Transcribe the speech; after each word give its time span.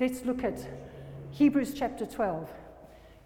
let's 0.00 0.24
look 0.24 0.42
at 0.42 0.58
Hebrews 1.30 1.74
chapter 1.74 2.06
12, 2.06 2.50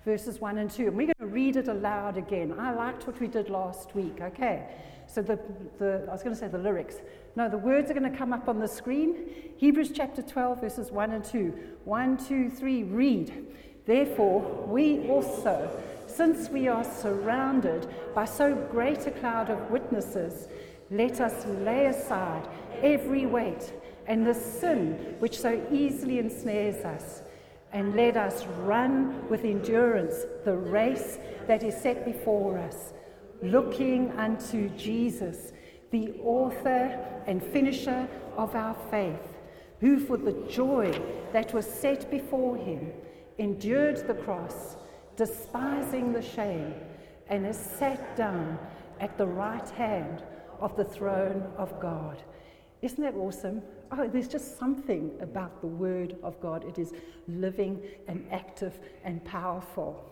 verses 0.05 0.41
1 0.41 0.59
and 0.59 0.69
2. 0.69 0.89
And 0.89 0.97
we're 0.97 1.07
going 1.07 1.15
to 1.21 1.27
read 1.27 1.57
it 1.57 1.69
aloud 1.69 2.19
again. 2.19 2.53
I 2.59 2.75
liked 2.75 3.07
what 3.07 3.21
we 3.21 3.29
did 3.29 3.49
last 3.49 3.95
week, 3.95 4.19
okay? 4.21 4.67
So 5.07 5.23
the, 5.23 5.39
the 5.79 6.05
I 6.09 6.13
was 6.13 6.25
going 6.25 6.35
to 6.35 6.41
say 6.41 6.49
the 6.49 6.59
lyrics. 6.59 6.97
No, 7.37 7.49
the 7.49 7.59
words 7.59 7.91
are 7.93 7.95
going 7.95 8.11
to 8.11 8.19
come 8.19 8.33
up 8.33 8.49
on 8.49 8.59
the 8.59 8.67
screen. 8.67 9.15
Hebrews 9.57 9.93
chapter 9.95 10.21
12, 10.21 10.61
verses 10.61 10.91
1 10.91 11.13
and 11.13 11.25
2. 11.25 11.55
1, 11.85 12.27
2, 12.27 12.51
3, 12.51 12.83
read. 12.83 13.47
Therefore, 13.87 14.41
we 14.67 15.07
also, 15.09 15.71
since 16.09 16.49
we 16.49 16.67
are 16.67 16.83
surrounded 16.83 17.87
by 18.17 18.25
so 18.25 18.53
great 18.53 19.07
a 19.07 19.13
cloud 19.13 19.49
of 19.49 19.71
witnesses, 19.71 20.49
let 20.91 21.21
us 21.21 21.47
lay 21.61 21.87
aside 21.87 22.49
every 22.83 23.27
weight 23.27 23.73
and 24.07 24.27
the 24.27 24.35
sin 24.35 25.17
which 25.19 25.39
so 25.39 25.61
easily 25.73 26.19
ensnares 26.19 26.85
us, 26.85 27.23
and 27.73 27.97
let 27.97 28.17
us 28.17 28.47
run 28.63 29.29
with 29.29 29.45
endurance 29.45 30.25
the 30.45 30.57
race 30.57 31.19
that 31.47 31.63
is 31.63 31.77
set 31.77 32.05
before 32.05 32.59
us, 32.59 32.93
looking 33.43 34.13
unto 34.13 34.69
Jesus, 34.71 35.53
the 35.91 36.13
author 36.23 36.99
and 37.27 37.43
finisher 37.43 38.09
of 38.37 38.55
our 38.55 38.75
faith, 38.91 39.39
who 39.81 39.99
for 39.99 40.17
the 40.17 40.33
joy 40.49 40.93
that 41.33 41.53
was 41.53 41.67
set 41.67 42.11
before 42.11 42.57
him 42.57 42.93
endured 43.39 44.07
the 44.07 44.15
cross, 44.15 44.77
despising 45.17 46.13
the 46.13 46.23
shame, 46.23 46.75
and 47.29 47.47
is 47.47 47.57
sat 47.57 48.17
down 48.17 48.59
at 49.01 49.17
the 49.19 49.27
right 49.27 49.69
hand 49.71 50.23
of 50.61 50.77
the 50.77 50.85
throne 50.85 51.43
of 51.57 51.81
God. 51.81 52.23
Isn't 52.83 53.03
that 53.03 53.15
awesome? 53.15 53.63
Oh, 53.93 54.09
there's 54.09 54.29
just 54.29 54.59
something 54.59 55.11
about 55.21 55.61
the 55.61 55.67
Word 55.67 56.17
of 56.23 56.41
God. 56.41 56.65
It 56.65 56.79
is 56.79 56.93
living 57.29 57.83
and 58.09 58.27
active 58.31 58.79
and 59.05 59.25
powerful. 59.25 60.11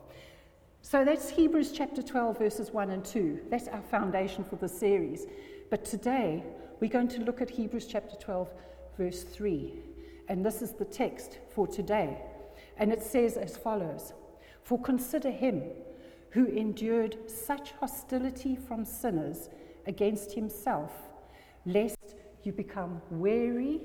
So 0.83 1.05
that's 1.05 1.31
Hebrews 1.31 1.73
chapter 1.73 2.03
12, 2.03 2.39
verses 2.39 2.70
1 2.73 2.91
and 2.91 3.05
2. 3.05 3.41
That's 3.50 3.69
our 3.69 3.83
foundation 3.83 4.45
for 4.45 4.56
the 4.56 4.69
series. 4.69 5.27
But 5.70 5.84
today, 5.84 6.43
we're 6.81 6.91
going 6.91 7.09
to 7.09 7.23
look 7.23 7.41
at 7.41 7.48
Hebrews 7.48 7.87
chapter 7.87 8.17
12, 8.17 8.50
verse 8.98 9.23
3. 9.23 9.75
And 10.28 10.45
this 10.45 10.61
is 10.61 10.73
the 10.73 10.84
text 10.84 11.39
for 11.55 11.67
today. 11.67 12.19
And 12.77 12.93
it 12.93 13.03
says 13.03 13.37
as 13.37 13.56
follows 13.56 14.12
For 14.65 14.81
consider 14.81 15.31
him 15.31 15.62
who 16.31 16.47
endured 16.47 17.17
such 17.31 17.73
hostility 17.73 18.56
from 18.56 18.84
sinners 18.84 19.50
against 19.87 20.33
himself, 20.33 20.91
lest 21.65 21.98
you 22.45 22.53
become 22.53 23.01
weary 23.11 23.81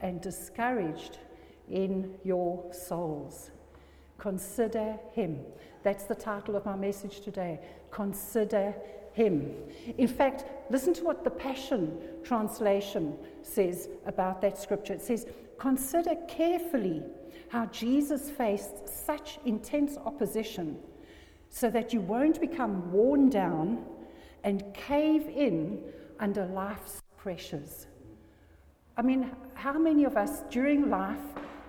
and 0.00 0.20
discouraged 0.20 1.18
in 1.68 2.14
your 2.24 2.72
souls. 2.72 3.50
Consider 4.18 4.98
him. 5.12 5.40
That's 5.82 6.04
the 6.04 6.14
title 6.14 6.56
of 6.56 6.66
my 6.66 6.76
message 6.76 7.20
today. 7.20 7.60
Consider 7.90 8.74
him. 9.12 9.54
In 9.98 10.08
fact, 10.08 10.44
listen 10.70 10.92
to 10.94 11.04
what 11.04 11.24
the 11.24 11.30
Passion 11.30 11.98
Translation 12.22 13.16
says 13.42 13.88
about 14.06 14.40
that 14.42 14.58
scripture. 14.58 14.94
It 14.94 15.02
says, 15.02 15.26
Consider 15.58 16.14
carefully 16.28 17.02
how 17.48 17.66
Jesus 17.66 18.30
faced 18.30 18.88
such 18.88 19.38
intense 19.44 19.96
opposition 19.98 20.78
so 21.50 21.68
that 21.70 21.92
you 21.92 22.00
won't 22.00 22.40
become 22.40 22.90
worn 22.92 23.28
down 23.28 23.84
and 24.44 24.72
cave 24.72 25.26
in 25.28 25.82
under 26.18 26.46
life's 26.46 27.02
pressures. 27.16 27.86
I 29.00 29.02
mean, 29.02 29.30
how 29.54 29.78
many 29.78 30.04
of 30.04 30.18
us 30.18 30.42
during 30.50 30.90
life, 30.90 31.24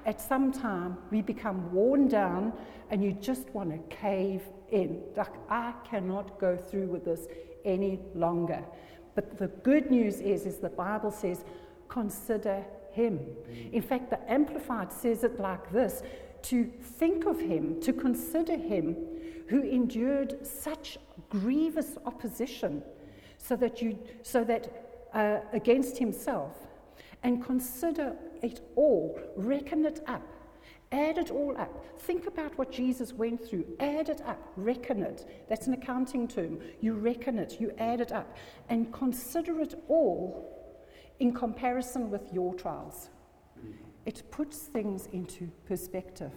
at 0.05 0.19
some 0.19 0.51
time, 0.51 0.97
we 1.11 1.21
become 1.21 1.71
worn 1.71 2.09
down 2.09 2.51
and 2.89 3.01
you 3.01 3.13
just 3.13 3.49
want 3.51 3.71
to 3.71 3.95
cave 3.95 4.41
in? 4.69 5.01
Like, 5.15 5.31
I 5.49 5.73
cannot 5.89 6.37
go 6.41 6.57
through 6.57 6.87
with 6.87 7.05
this 7.05 7.27
any 7.63 8.01
longer. 8.13 8.61
But 9.15 9.37
the 9.37 9.47
good 9.47 9.89
news 9.89 10.19
is, 10.19 10.45
is 10.45 10.57
the 10.57 10.71
Bible 10.71 11.09
says, 11.09 11.45
consider 11.87 12.65
him. 12.91 13.21
In 13.71 13.81
fact, 13.81 14.09
the 14.09 14.19
Amplified 14.29 14.91
says 14.91 15.23
it 15.23 15.39
like 15.39 15.71
this 15.71 16.03
to 16.41 16.65
think 16.65 17.25
of 17.27 17.39
him, 17.39 17.79
to 17.79 17.93
consider 17.93 18.57
him 18.57 18.97
who 19.47 19.63
endured 19.63 20.45
such 20.45 20.97
grievous 21.29 21.97
opposition 22.05 22.83
so 23.37 23.55
that 23.55 23.81
you 23.81 23.97
so 24.21 24.43
that 24.43 25.07
uh, 25.13 25.39
against 25.53 25.97
himself 25.97 26.67
and 27.23 27.43
consider 27.43 28.15
it 28.41 28.61
all 28.75 29.19
reckon 29.35 29.85
it 29.85 30.01
up 30.07 30.23
add 30.91 31.17
it 31.17 31.31
all 31.31 31.55
up. 31.57 31.99
Think 31.99 32.27
about 32.27 32.57
what 32.57 32.71
jesus 32.71 33.13
went 33.13 33.45
through. 33.47 33.65
Add 33.79 34.09
it 34.09 34.21
up. 34.25 34.51
Reckon 34.55 35.03
it. 35.03 35.45
That's 35.47 35.67
an 35.67 35.73
accounting 35.73 36.27
term. 36.27 36.59
You 36.81 36.93
reckon 36.93 37.39
it. 37.39 37.59
You 37.59 37.71
add 37.77 38.01
it 38.01 38.11
up. 38.11 38.37
And 38.69 38.91
consider 38.91 39.61
it 39.61 39.75
all 39.87 40.61
in 41.19 41.33
comparison 41.33 42.09
with 42.09 42.33
your 42.33 42.53
trials. 42.55 43.09
It 44.05 44.23
puts 44.31 44.57
things 44.57 45.07
into 45.13 45.49
perspective. 45.65 46.31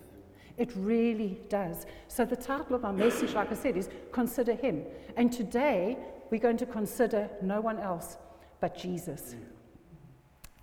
It 0.57 0.71
really 0.77 1.41
does. 1.49 1.87
So, 2.07 2.25
the 2.25 2.37
title 2.37 2.77
of 2.77 2.83
my 2.83 2.93
message, 2.93 3.33
like 3.33 3.51
I 3.51 3.55
said, 3.55 3.77
is 3.77 3.89
Consider 4.13 4.55
Him. 4.55 4.85
And 5.17 5.33
today, 5.33 5.97
we're 6.31 6.41
going 6.41 6.59
to 6.59 6.67
consider 6.67 7.29
no 7.43 7.61
one 7.61 7.81
else 7.81 8.19
but 8.61 8.77
Jesus. 8.77 9.35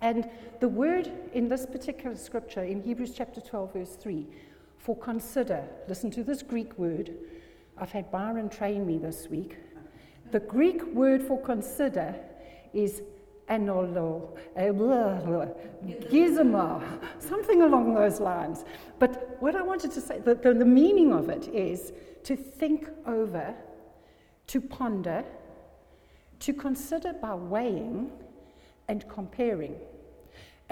And 0.02 0.28
the 0.58 0.68
word 0.68 1.10
in 1.32 1.48
this 1.48 1.64
particular 1.64 2.16
scripture, 2.16 2.64
in 2.64 2.82
Hebrews 2.82 3.14
chapter 3.16 3.40
12, 3.40 3.72
verse 3.72 3.96
3, 3.96 4.26
for 4.76 4.96
consider, 4.96 5.64
listen 5.88 6.10
to 6.10 6.24
this 6.24 6.42
Greek 6.42 6.76
word. 6.76 7.14
I've 7.78 7.92
had 7.92 8.10
Byron 8.10 8.48
train 8.48 8.84
me 8.84 8.98
this 8.98 9.28
week. 9.30 9.58
The 10.32 10.40
Greek 10.40 10.84
word 10.86 11.22
for 11.22 11.40
consider 11.40 12.16
is 12.72 13.02
anolo, 13.48 14.36
eh, 14.56 14.70
gizmo, 16.10 16.82
something 17.20 17.62
along 17.62 17.94
those 17.94 18.18
lines. 18.18 18.64
But 18.98 19.36
what 19.38 19.54
I 19.54 19.62
wanted 19.62 19.92
to 19.92 20.00
say, 20.00 20.18
the, 20.18 20.34
the, 20.34 20.52
the 20.52 20.64
meaning 20.64 21.12
of 21.12 21.28
it 21.28 21.46
is 21.48 21.92
to 22.24 22.34
think 22.34 22.88
over, 23.06 23.54
to 24.48 24.60
ponder, 24.60 25.24
to 26.40 26.52
consider 26.52 27.12
by 27.12 27.34
weighing 27.34 28.10
and 28.88 29.08
comparing. 29.08 29.76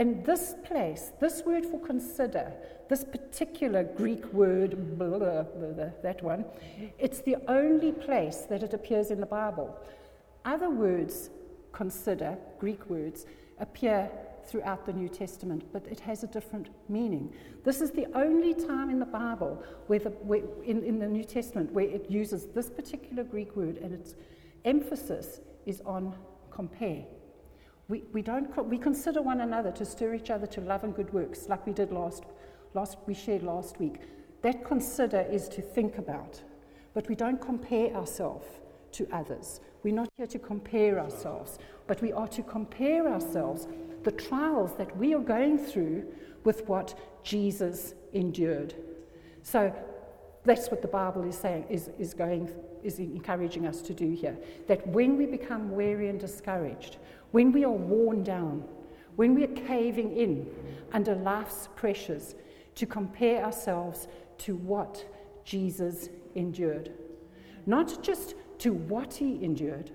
And 0.00 0.24
this 0.24 0.54
place, 0.64 1.12
this 1.20 1.42
word 1.44 1.66
for 1.66 1.78
consider, 1.78 2.50
this 2.88 3.04
particular 3.04 3.84
Greek 3.84 4.24
word, 4.32 4.98
blah, 4.98 5.18
blah, 5.18 5.42
blah, 5.42 5.90
that 6.02 6.22
one, 6.22 6.46
it's 6.98 7.20
the 7.20 7.36
only 7.48 7.92
place 7.92 8.46
that 8.48 8.62
it 8.62 8.72
appears 8.72 9.10
in 9.10 9.20
the 9.20 9.26
Bible. 9.26 9.78
Other 10.46 10.70
words 10.70 11.28
consider, 11.72 12.38
Greek 12.58 12.88
words, 12.88 13.26
appear 13.58 14.10
throughout 14.46 14.86
the 14.86 14.94
New 14.94 15.10
Testament, 15.10 15.64
but 15.70 15.86
it 15.86 16.00
has 16.00 16.24
a 16.24 16.28
different 16.28 16.70
meaning. 16.88 17.34
This 17.62 17.82
is 17.82 17.90
the 17.90 18.06
only 18.14 18.54
time 18.54 18.88
in 18.88 19.00
the 19.00 19.04
Bible, 19.04 19.62
where 19.86 19.98
the, 19.98 20.08
where, 20.08 20.40
in, 20.64 20.82
in 20.82 20.98
the 20.98 21.08
New 21.08 21.24
Testament, 21.24 21.72
where 21.72 21.84
it 21.84 22.10
uses 22.10 22.46
this 22.46 22.70
particular 22.70 23.22
Greek 23.22 23.54
word 23.54 23.76
and 23.76 23.92
its 23.92 24.14
emphasis 24.64 25.42
is 25.66 25.82
on 25.82 26.14
compare. 26.50 27.04
We, 27.90 28.04
we, 28.12 28.22
don't, 28.22 28.66
we 28.68 28.78
consider 28.78 29.20
one 29.20 29.40
another 29.40 29.72
to 29.72 29.84
stir 29.84 30.14
each 30.14 30.30
other 30.30 30.46
to 30.46 30.60
love 30.60 30.84
and 30.84 30.94
good 30.94 31.12
works, 31.12 31.48
like 31.48 31.66
we 31.66 31.72
did 31.72 31.90
last, 31.90 32.22
last 32.72 32.96
we 33.08 33.14
shared 33.14 33.42
last 33.42 33.80
week. 33.80 33.96
That 34.42 34.64
consider 34.64 35.22
is 35.22 35.48
to 35.48 35.60
think 35.60 35.98
about, 35.98 36.40
but 36.94 37.08
we 37.08 37.16
don't 37.16 37.40
compare 37.40 37.92
ourselves 37.96 38.46
to 38.92 39.08
others. 39.12 39.60
We're 39.82 39.94
not 39.94 40.08
here 40.16 40.28
to 40.28 40.38
compare 40.38 41.00
ourselves, 41.00 41.58
but 41.88 42.00
we 42.00 42.12
are 42.12 42.28
to 42.28 42.44
compare 42.44 43.08
ourselves, 43.08 43.66
the 44.04 44.12
trials 44.12 44.76
that 44.76 44.96
we 44.96 45.12
are 45.12 45.20
going 45.20 45.58
through, 45.58 46.06
with 46.44 46.68
what 46.68 46.96
Jesus 47.24 47.94
endured. 48.12 48.72
So 49.42 49.74
that's 50.44 50.70
what 50.70 50.80
the 50.80 50.88
Bible 50.88 51.24
is 51.24 51.36
saying, 51.36 51.66
is, 51.68 51.90
is 51.98 52.14
going, 52.14 52.50
is 52.84 53.00
encouraging 53.00 53.66
us 53.66 53.82
to 53.82 53.94
do 53.94 54.12
here. 54.12 54.38
That 54.68 54.86
when 54.86 55.16
we 55.16 55.26
become 55.26 55.72
weary 55.72 56.08
and 56.08 56.20
discouraged, 56.20 56.98
when 57.32 57.52
we 57.52 57.64
are 57.64 57.70
worn 57.70 58.22
down, 58.22 58.64
when 59.16 59.34
we 59.34 59.44
are 59.44 59.54
caving 59.66 60.16
in 60.16 60.46
under 60.92 61.14
life's 61.14 61.68
pressures, 61.76 62.34
to 62.74 62.86
compare 62.86 63.44
ourselves 63.44 64.08
to 64.38 64.56
what 64.56 65.04
Jesus 65.44 66.08
endured. 66.34 66.92
Not 67.66 68.02
just 68.02 68.34
to 68.58 68.72
what 68.72 69.14
he 69.14 69.44
endured, 69.44 69.90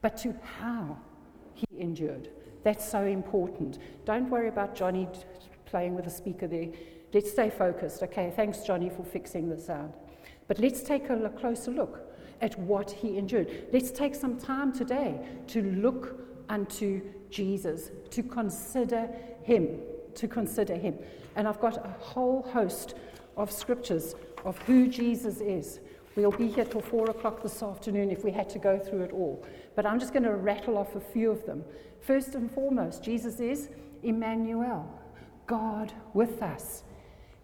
but 0.00 0.16
to 0.18 0.34
how 0.58 0.98
he 1.54 1.66
endured. 1.78 2.30
That's 2.64 2.88
so 2.88 3.04
important. 3.04 3.78
Don't 4.04 4.28
worry 4.28 4.48
about 4.48 4.74
Johnny 4.74 5.08
playing 5.64 5.94
with 5.94 6.04
the 6.04 6.10
speaker 6.10 6.46
there. 6.46 6.68
Let's 7.12 7.30
stay 7.30 7.50
focused. 7.50 8.02
Okay, 8.02 8.32
thanks, 8.34 8.60
Johnny, 8.60 8.90
for 8.90 9.04
fixing 9.04 9.48
the 9.48 9.58
sound. 9.58 9.92
But 10.46 10.58
let's 10.58 10.82
take 10.82 11.08
a 11.10 11.28
closer 11.30 11.70
look 11.70 12.00
at 12.40 12.58
what 12.58 12.90
he 12.90 13.18
endured. 13.18 13.68
Let's 13.72 13.90
take 13.90 14.14
some 14.14 14.38
time 14.38 14.72
today 14.72 15.20
to 15.48 15.62
look 15.62 16.27
unto 16.48 17.02
Jesus, 17.30 17.90
to 18.10 18.22
consider 18.22 19.08
him, 19.42 19.80
to 20.14 20.28
consider 20.28 20.74
him. 20.74 20.98
And 21.36 21.46
I've 21.46 21.60
got 21.60 21.84
a 21.84 21.94
whole 22.00 22.42
host 22.42 22.94
of 23.36 23.50
scriptures 23.50 24.14
of 24.44 24.58
who 24.62 24.88
Jesus 24.88 25.40
is. 25.40 25.80
We'll 26.16 26.32
be 26.32 26.48
here 26.48 26.64
till 26.64 26.80
four 26.80 27.08
o'clock 27.10 27.42
this 27.42 27.62
afternoon 27.62 28.10
if 28.10 28.24
we 28.24 28.32
had 28.32 28.48
to 28.50 28.58
go 28.58 28.78
through 28.78 29.02
it 29.02 29.12
all. 29.12 29.46
But 29.76 29.86
I'm 29.86 30.00
just 30.00 30.12
going 30.12 30.24
to 30.24 30.34
rattle 30.34 30.76
off 30.76 30.96
a 30.96 31.00
few 31.00 31.30
of 31.30 31.46
them. 31.46 31.64
First 32.00 32.34
and 32.34 32.50
foremost, 32.50 33.04
Jesus 33.04 33.38
is 33.38 33.68
Emmanuel, 34.02 34.92
God 35.46 35.92
with 36.14 36.42
us. 36.42 36.82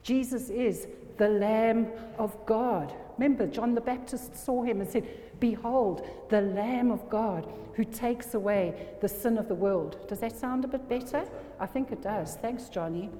Jesus 0.03 0.51
is 0.51 0.89
the 1.19 1.29
Lamb 1.29 1.89
of 2.19 2.37
God. 2.47 2.93
Remember, 3.19 3.47
John 3.47 3.75
the 3.75 3.81
Baptist 3.81 4.37
saw 4.37 4.63
him 4.63 4.81
and 4.81 4.91
said, 4.91 5.07
Behold, 5.41 6.07
the 6.31 6.41
Lamb 6.41 6.91
of 6.91 7.09
God 7.09 7.47
who 7.75 7.85
takes 7.85 8.35
away 8.35 8.89
the 9.01 9.09
sin 9.09 9.39
of 9.39 9.49
the 9.49 9.55
world. 9.55 10.07
Does 10.09 10.21
that 10.21 10.37
sound 10.37 10.65
a 10.65 10.69
bit 10.69 10.89
better? 10.89 11.25
I 11.61 11.67
think 11.67 11.93
it 11.93 12.03
does. 12.03 12.37
Thanks, 12.37 12.69
Johnny. 12.69 13.11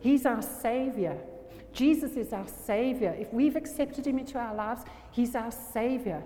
He's 0.00 0.26
our 0.26 0.42
Savior. 0.42 1.18
Jesus 1.72 2.12
is 2.12 2.32
our 2.32 2.46
Savior. 2.46 3.14
If 3.18 3.32
we've 3.32 3.56
accepted 3.56 4.06
Him 4.06 4.18
into 4.18 4.38
our 4.38 4.54
lives, 4.54 4.82
He's 5.10 5.34
our 5.34 5.50
Savior. 5.50 6.22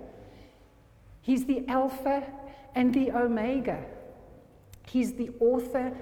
He's 1.21 1.45
the 1.45 1.67
Alpha 1.67 2.23
and 2.75 2.93
the 2.93 3.11
Omega. 3.11 3.83
He's 4.87 5.13
the 5.13 5.29
author 5.39 5.93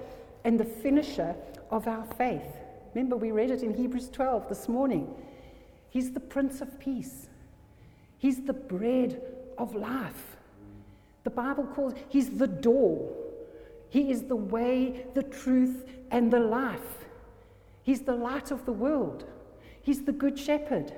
and 0.44 0.58
the 0.58 0.64
finisher 0.64 1.34
of 1.70 1.86
our 1.86 2.04
faith. 2.16 2.46
Remember, 2.94 3.16
we 3.16 3.30
read 3.30 3.50
it 3.50 3.62
in 3.62 3.74
Hebrews 3.74 4.08
12 4.10 4.48
this 4.48 4.68
morning. 4.68 5.14
He's 5.90 6.12
the 6.12 6.20
Prince 6.20 6.60
of 6.60 6.78
Peace. 6.78 7.28
He's 8.18 8.42
the 8.42 8.52
bread 8.52 9.20
of 9.58 9.74
life. 9.74 10.36
The 11.24 11.30
Bible 11.30 11.64
calls 11.64 11.94
He's 12.08 12.30
the 12.30 12.46
door. 12.46 13.12
He 13.90 14.10
is 14.10 14.22
the 14.22 14.36
way, 14.36 15.06
the 15.14 15.24
truth, 15.24 15.84
and 16.10 16.32
the 16.32 16.40
life. 16.40 17.06
He's 17.82 18.02
the 18.02 18.14
light 18.14 18.50
of 18.50 18.64
the 18.64 18.72
world. 18.72 19.24
He's 19.82 20.04
the 20.04 20.12
good 20.12 20.38
shepherd. 20.38 20.92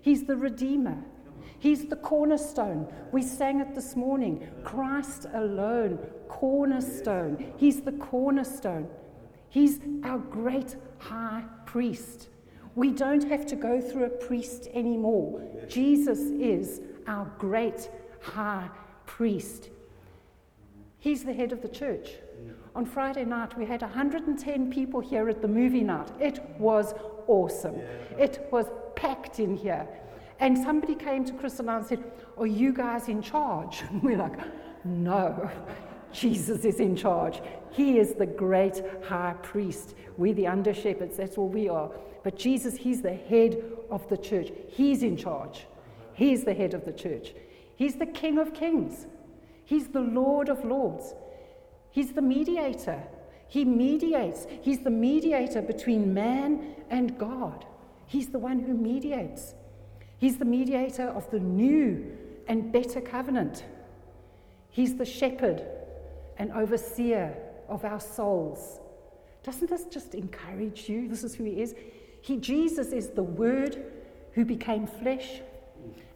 He's 0.00 0.24
the 0.24 0.36
redeemer. 0.36 1.04
He's 1.58 1.86
the 1.86 1.96
cornerstone. 1.96 2.92
We 3.12 3.22
sang 3.22 3.60
it 3.60 3.74
this 3.74 3.96
morning. 3.96 4.46
Christ 4.64 5.26
alone, 5.34 5.98
cornerstone. 6.28 7.52
He's 7.56 7.82
the 7.82 7.92
cornerstone. 7.92 8.88
He's 9.48 9.80
our 10.02 10.18
great 10.18 10.76
high 10.98 11.44
priest. 11.66 12.28
We 12.74 12.90
don't 12.90 13.24
have 13.28 13.46
to 13.46 13.56
go 13.56 13.80
through 13.80 14.04
a 14.04 14.10
priest 14.10 14.68
anymore. 14.72 15.42
Jesus 15.68 16.18
is 16.18 16.80
our 17.06 17.30
great 17.38 17.88
high 18.20 18.68
priest. 19.06 19.70
He's 20.98 21.22
the 21.22 21.32
head 21.32 21.52
of 21.52 21.62
the 21.62 21.68
church. 21.68 22.10
On 22.74 22.84
Friday 22.84 23.24
night, 23.24 23.56
we 23.56 23.66
had 23.66 23.82
110 23.82 24.72
people 24.72 25.00
here 25.00 25.28
at 25.28 25.40
the 25.40 25.48
movie 25.48 25.84
night. 25.84 26.10
It 26.18 26.40
was 26.58 26.94
awesome. 27.28 27.76
It 28.18 28.48
was 28.50 28.66
packed 28.96 29.38
in 29.38 29.56
here. 29.56 29.86
And 30.40 30.58
somebody 30.58 30.96
came 30.96 31.24
to 31.26 31.32
Chris 31.34 31.60
and 31.60 31.70
I 31.70 31.76
and 31.76 31.86
said, 31.86 32.02
Are 32.36 32.46
you 32.46 32.72
guys 32.72 33.08
in 33.08 33.22
charge? 33.22 33.82
And 33.90 34.02
we're 34.02 34.16
like, 34.16 34.38
No, 34.84 35.50
Jesus 36.12 36.64
is 36.64 36.80
in 36.80 36.96
charge. 36.96 37.40
He 37.70 37.98
is 37.98 38.14
the 38.14 38.26
great 38.26 38.82
high 39.04 39.34
priest. 39.42 39.94
We're 40.16 40.34
the 40.34 40.48
under 40.48 40.74
shepherds, 40.74 41.16
that's 41.16 41.38
all 41.38 41.48
we 41.48 41.68
are. 41.68 41.90
But 42.24 42.36
Jesus, 42.36 42.76
He's 42.76 43.02
the 43.02 43.14
head 43.14 43.62
of 43.90 44.08
the 44.08 44.16
church. 44.16 44.50
He's 44.68 45.04
in 45.04 45.16
charge. 45.16 45.66
He's 46.14 46.44
the 46.44 46.54
head 46.54 46.74
of 46.74 46.84
the 46.84 46.92
church. 46.92 47.32
He's 47.76 47.96
the 47.96 48.06
King 48.06 48.38
of 48.38 48.54
kings. 48.54 49.06
He's 49.64 49.88
the 49.88 50.00
Lord 50.00 50.48
of 50.48 50.64
lords. 50.64 51.14
He's 51.90 52.12
the 52.12 52.22
mediator. 52.22 53.02
He 53.46 53.64
mediates. 53.64 54.46
He's 54.62 54.80
the 54.80 54.90
mediator 54.90 55.62
between 55.62 56.12
man 56.12 56.74
and 56.90 57.16
God. 57.18 57.64
He's 58.06 58.28
the 58.28 58.38
one 58.38 58.58
who 58.58 58.74
mediates. 58.74 59.54
He's 60.18 60.38
the 60.38 60.44
mediator 60.44 61.08
of 61.08 61.30
the 61.30 61.40
new 61.40 62.16
and 62.48 62.72
better 62.72 63.00
covenant. 63.00 63.64
He's 64.70 64.96
the 64.96 65.04
shepherd 65.04 65.62
and 66.38 66.52
overseer 66.52 67.36
of 67.68 67.84
our 67.84 68.00
souls. 68.00 68.80
Doesn't 69.42 69.68
this 69.70 69.84
just 69.84 70.14
encourage 70.14 70.88
you? 70.88 71.08
This 71.08 71.22
is 71.22 71.34
who 71.34 71.44
he 71.44 71.60
is. 71.60 71.74
He, 72.24 72.38
Jesus 72.38 72.92
is 72.92 73.10
the 73.10 73.22
Word 73.22 73.84
who 74.32 74.46
became 74.46 74.86
flesh 74.86 75.42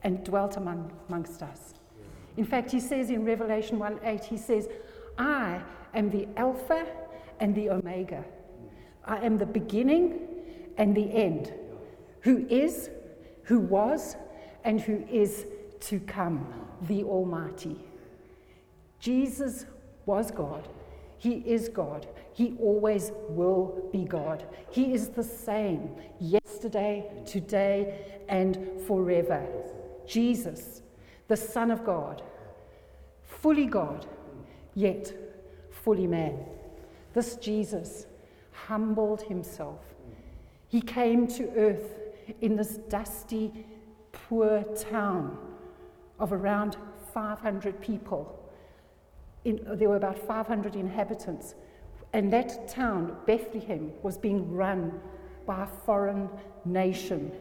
and 0.03 0.25
dwelt 0.25 0.57
among, 0.57 0.91
amongst 1.07 1.43
us. 1.43 1.75
In 2.39 2.47
fact, 2.47 2.71
he 2.71 2.81
says 2.81 3.11
in 3.11 3.27
Revelation 3.27 3.79
1 3.79 4.01
8, 4.03 4.25
he 4.25 4.39
says, 4.39 4.71
I 5.19 5.61
am 5.93 6.09
the 6.09 6.27
Alpha 6.39 6.87
and 7.41 7.55
the 7.55 7.69
Omega. 7.69 8.25
I 9.05 9.19
am 9.19 9.37
the 9.37 9.45
beginning 9.45 10.21
and 10.79 10.97
the 10.97 11.13
end, 11.13 11.53
who 12.23 12.47
is, 12.49 12.89
who 13.43 13.61
was, 13.61 14.17
and 14.65 14.81
who 14.81 15.05
is 15.11 15.45
to 15.81 16.01
come, 16.01 16.47
the 16.89 17.05
Almighty. 17.05 17.77
Jesus 18.99 19.67
was 20.07 20.31
God. 20.31 20.67
He 21.19 21.43
is 21.47 21.69
God. 21.69 22.07
He 22.33 22.57
always 22.61 23.13
will 23.29 23.89
be 23.93 24.05
God. 24.05 24.45
He 24.71 24.95
is 24.95 25.09
the 25.09 25.23
same 25.25 25.91
yesterday, 26.21 27.11
today, 27.27 28.21
and 28.29 28.59
forever. 28.87 29.47
Jesus, 30.07 30.83
the 31.27 31.37
Son 31.37 31.71
of 31.71 31.85
God, 31.85 32.23
fully 33.23 33.67
God, 33.67 34.07
yet 34.75 35.13
fully 35.71 36.07
man. 36.07 36.39
This 37.15 37.37
Jesus 37.37 38.07
humbled 38.53 39.23
himself. 39.23 39.81
He 40.69 40.81
came 40.81 41.27
to 41.29 41.51
earth 41.57 41.95
in 42.41 42.57
this 42.57 42.77
dusty, 42.89 43.65
poor 44.13 44.63
town 44.75 45.37
of 46.19 46.33
around 46.33 46.77
500 47.13 47.81
people. 47.81 48.38
In, 49.45 49.61
there 49.75 49.89
were 49.89 49.97
about 49.97 50.19
500 50.19 50.77
inhabitants. 50.77 51.55
And 52.13 52.33
that 52.33 52.69
town, 52.69 53.17
Bethlehem, 53.27 53.93
was 54.03 54.17
being 54.17 54.51
run 54.53 55.01
by 55.47 55.65
a 55.65 55.67
foreign 55.67 56.29
nation. 56.65 57.33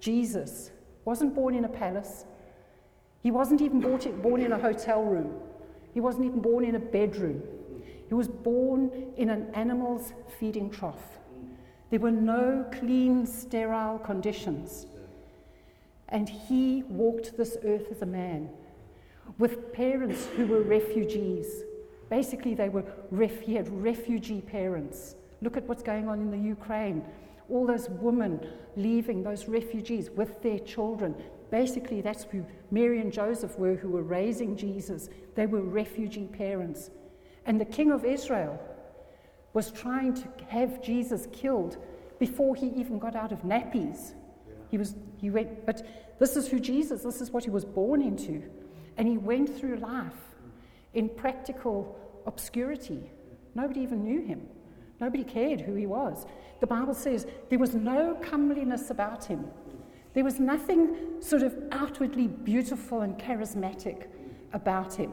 Jesus 0.00 0.70
wasn't 1.04 1.34
born 1.34 1.54
in 1.54 1.64
a 1.64 1.68
palace. 1.68 2.24
He 3.22 3.30
wasn't 3.30 3.60
even 3.60 3.80
born 3.80 4.40
in 4.40 4.52
a 4.52 4.58
hotel 4.58 5.02
room. 5.02 5.34
He 5.92 6.00
wasn't 6.00 6.26
even 6.26 6.40
born 6.40 6.64
in 6.64 6.76
a 6.76 6.78
bedroom. 6.78 7.42
He 8.08 8.14
was 8.14 8.28
born 8.28 9.12
in 9.16 9.30
an 9.30 9.54
animal's 9.54 10.12
feeding 10.38 10.70
trough. 10.70 11.18
There 11.90 12.00
were 12.00 12.10
no 12.10 12.66
clean, 12.72 13.26
sterile 13.26 13.98
conditions. 13.98 14.86
And 16.08 16.28
he 16.28 16.84
walked 16.88 17.36
this 17.36 17.56
earth 17.64 17.86
as 17.90 18.02
a 18.02 18.06
man 18.06 18.50
with 19.38 19.72
parents 19.72 20.26
who 20.36 20.46
were 20.46 20.62
refugees. 20.62 21.62
Basically, 22.08 22.54
they 22.54 22.68
were 22.68 22.84
ref- 23.10 23.40
he 23.40 23.54
had 23.54 23.68
refugee 23.68 24.40
parents. 24.40 25.14
Look 25.42 25.56
at 25.56 25.64
what's 25.64 25.82
going 25.82 26.08
on 26.08 26.20
in 26.20 26.30
the 26.30 26.38
Ukraine. 26.38 27.04
All 27.48 27.66
those 27.66 27.88
women 27.88 28.46
leaving, 28.76 29.22
those 29.22 29.48
refugees 29.48 30.10
with 30.10 30.40
their 30.42 30.58
children. 30.58 31.14
Basically, 31.50 32.00
that's 32.00 32.24
who 32.24 32.44
Mary 32.70 33.00
and 33.00 33.12
Joseph 33.12 33.58
were, 33.58 33.74
who 33.74 33.88
were 33.88 34.02
raising 34.02 34.56
Jesus. 34.56 35.08
They 35.34 35.46
were 35.46 35.62
refugee 35.62 36.26
parents. 36.26 36.90
And 37.46 37.60
the 37.60 37.64
king 37.64 37.90
of 37.90 38.04
Israel 38.04 38.60
was 39.52 39.70
trying 39.70 40.14
to 40.14 40.28
have 40.48 40.82
Jesus 40.82 41.26
killed 41.32 41.76
before 42.18 42.54
he 42.54 42.68
even 42.76 42.98
got 42.98 43.16
out 43.16 43.32
of 43.32 43.42
nappies. 43.42 44.12
He 44.70 44.78
was, 44.78 44.94
he 45.16 45.30
went, 45.30 45.66
but 45.66 45.82
this 46.20 46.36
is 46.36 46.46
who 46.48 46.60
Jesus, 46.60 47.02
this 47.02 47.20
is 47.20 47.30
what 47.30 47.44
he 47.44 47.50
was 47.50 47.64
born 47.64 48.02
into. 48.02 48.42
And 49.00 49.08
he 49.08 49.16
went 49.16 49.58
through 49.58 49.76
life 49.76 50.12
in 50.92 51.08
practical 51.08 51.98
obscurity. 52.26 53.10
Nobody 53.54 53.80
even 53.80 54.04
knew 54.04 54.20
him. 54.20 54.46
Nobody 55.00 55.24
cared 55.24 55.62
who 55.62 55.74
he 55.74 55.86
was. 55.86 56.26
The 56.60 56.66
Bible 56.66 56.92
says 56.92 57.26
there 57.48 57.58
was 57.58 57.74
no 57.74 58.18
comeliness 58.20 58.90
about 58.90 59.24
him. 59.24 59.46
There 60.12 60.22
was 60.22 60.38
nothing 60.38 61.18
sort 61.20 61.40
of 61.40 61.54
outwardly 61.72 62.26
beautiful 62.28 63.00
and 63.00 63.16
charismatic 63.16 64.08
about 64.52 64.92
him. 64.92 65.12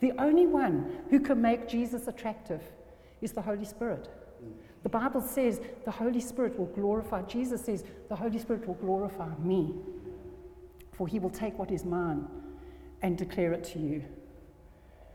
The 0.00 0.10
only 0.20 0.48
one 0.48 0.98
who 1.08 1.20
can 1.20 1.40
make 1.40 1.68
Jesus 1.68 2.08
attractive 2.08 2.64
is 3.20 3.30
the 3.30 3.42
Holy 3.42 3.64
Spirit. 3.64 4.08
The 4.82 4.88
Bible 4.88 5.20
says 5.20 5.60
the 5.84 5.92
Holy 5.92 6.20
Spirit 6.20 6.58
will 6.58 6.66
glorify, 6.66 7.22
Jesus 7.22 7.64
says, 7.64 7.84
the 8.08 8.16
Holy 8.16 8.40
Spirit 8.40 8.66
will 8.66 8.74
glorify 8.74 9.30
me, 9.38 9.76
for 10.94 11.06
he 11.06 11.20
will 11.20 11.30
take 11.30 11.56
what 11.60 11.70
is 11.70 11.84
mine 11.84 12.26
and 13.02 13.16
declare 13.16 13.52
it 13.52 13.64
to 13.64 13.78
you. 13.78 14.04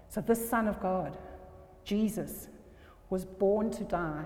So, 0.10 0.22
this 0.22 0.50
Son 0.50 0.68
of 0.68 0.80
God, 0.80 1.18
Jesus, 1.84 2.48
was 3.10 3.26
born 3.26 3.72
to 3.72 3.84
die 3.84 4.26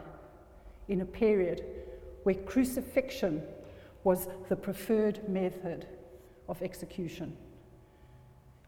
in 0.87 1.01
a 1.01 1.05
period 1.05 1.63
where 2.23 2.35
crucifixion 2.35 3.41
was 4.03 4.27
the 4.49 4.55
preferred 4.55 5.27
method 5.27 5.87
of 6.47 6.61
execution. 6.61 7.35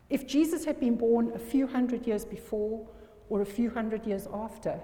If 0.09 0.25
Jesus 0.25 0.65
had 0.65 0.79
been 0.79 0.95
born 0.95 1.31
a 1.35 1.39
few 1.39 1.67
hundred 1.67 2.07
years 2.07 2.25
before 2.25 2.87
or 3.29 3.41
a 3.41 3.45
few 3.45 3.69
hundred 3.69 4.05
years 4.05 4.27
after, 4.33 4.79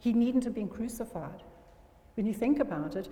He 0.00 0.12
needn't 0.12 0.44
have 0.44 0.54
been 0.54 0.68
crucified. 0.68 1.42
When 2.14 2.26
you 2.26 2.34
think 2.34 2.60
about 2.60 2.96
it, 2.96 3.08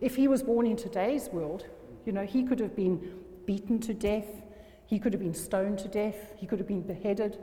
if 0.00 0.16
he 0.16 0.28
was 0.28 0.42
born 0.42 0.66
in 0.66 0.76
today's 0.76 1.28
world, 1.28 1.66
you 2.04 2.12
know, 2.12 2.24
he 2.24 2.42
could 2.42 2.60
have 2.60 2.76
been 2.76 3.20
beaten 3.46 3.78
to 3.80 3.94
death, 3.94 4.42
he 4.86 4.98
could 4.98 5.12
have 5.12 5.22
been 5.22 5.34
stoned 5.34 5.78
to 5.80 5.88
death, 5.88 6.32
he 6.36 6.46
could 6.46 6.58
have 6.58 6.68
been 6.68 6.82
beheaded, 6.82 7.38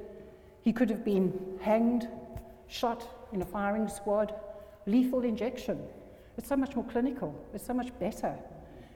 he 0.61 0.71
could 0.71 0.89
have 0.89 1.03
been 1.03 1.57
hanged, 1.61 2.07
shot 2.67 3.07
in 3.33 3.41
a 3.41 3.45
firing 3.45 3.87
squad, 3.87 4.33
lethal 4.85 5.23
injection. 5.23 5.79
It's 6.37 6.47
so 6.47 6.55
much 6.55 6.75
more 6.75 6.85
clinical, 6.85 7.35
it's 7.53 7.65
so 7.65 7.73
much 7.73 7.97
better. 7.99 8.37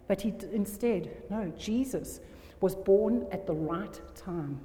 But 0.08 0.22
he 0.22 0.34
instead, 0.52 1.24
no, 1.30 1.52
Jesus 1.58 2.22
was 2.62 2.76
born 2.76 3.28
at 3.32 3.46
the 3.46 3.54
right 3.54 4.00
time. 4.16 4.60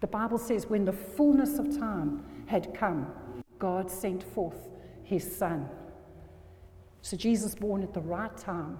The 0.00 0.06
Bible 0.08 0.38
says, 0.38 0.66
when 0.66 0.84
the 0.84 0.92
fullness 0.92 1.58
of 1.58 1.78
time 1.78 2.24
had 2.46 2.74
come, 2.74 3.06
God 3.58 3.88
sent 3.90 4.24
forth 4.24 4.68
his 5.04 5.36
Son. 5.36 5.68
So 7.02 7.16
Jesus 7.16 7.54
born 7.54 7.82
at 7.82 7.94
the 7.94 8.00
right 8.00 8.36
time, 8.36 8.78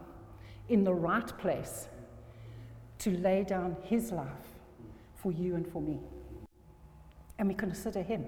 in 0.68 0.82
the 0.82 0.92
right 0.94 1.26
place, 1.38 1.88
to 3.02 3.18
lay 3.18 3.42
down 3.42 3.76
his 3.82 4.12
life 4.12 4.26
for 5.16 5.32
you 5.32 5.56
and 5.56 5.66
for 5.66 5.82
me. 5.82 5.98
And 7.38 7.48
we 7.48 7.54
consider 7.54 8.00
him. 8.00 8.26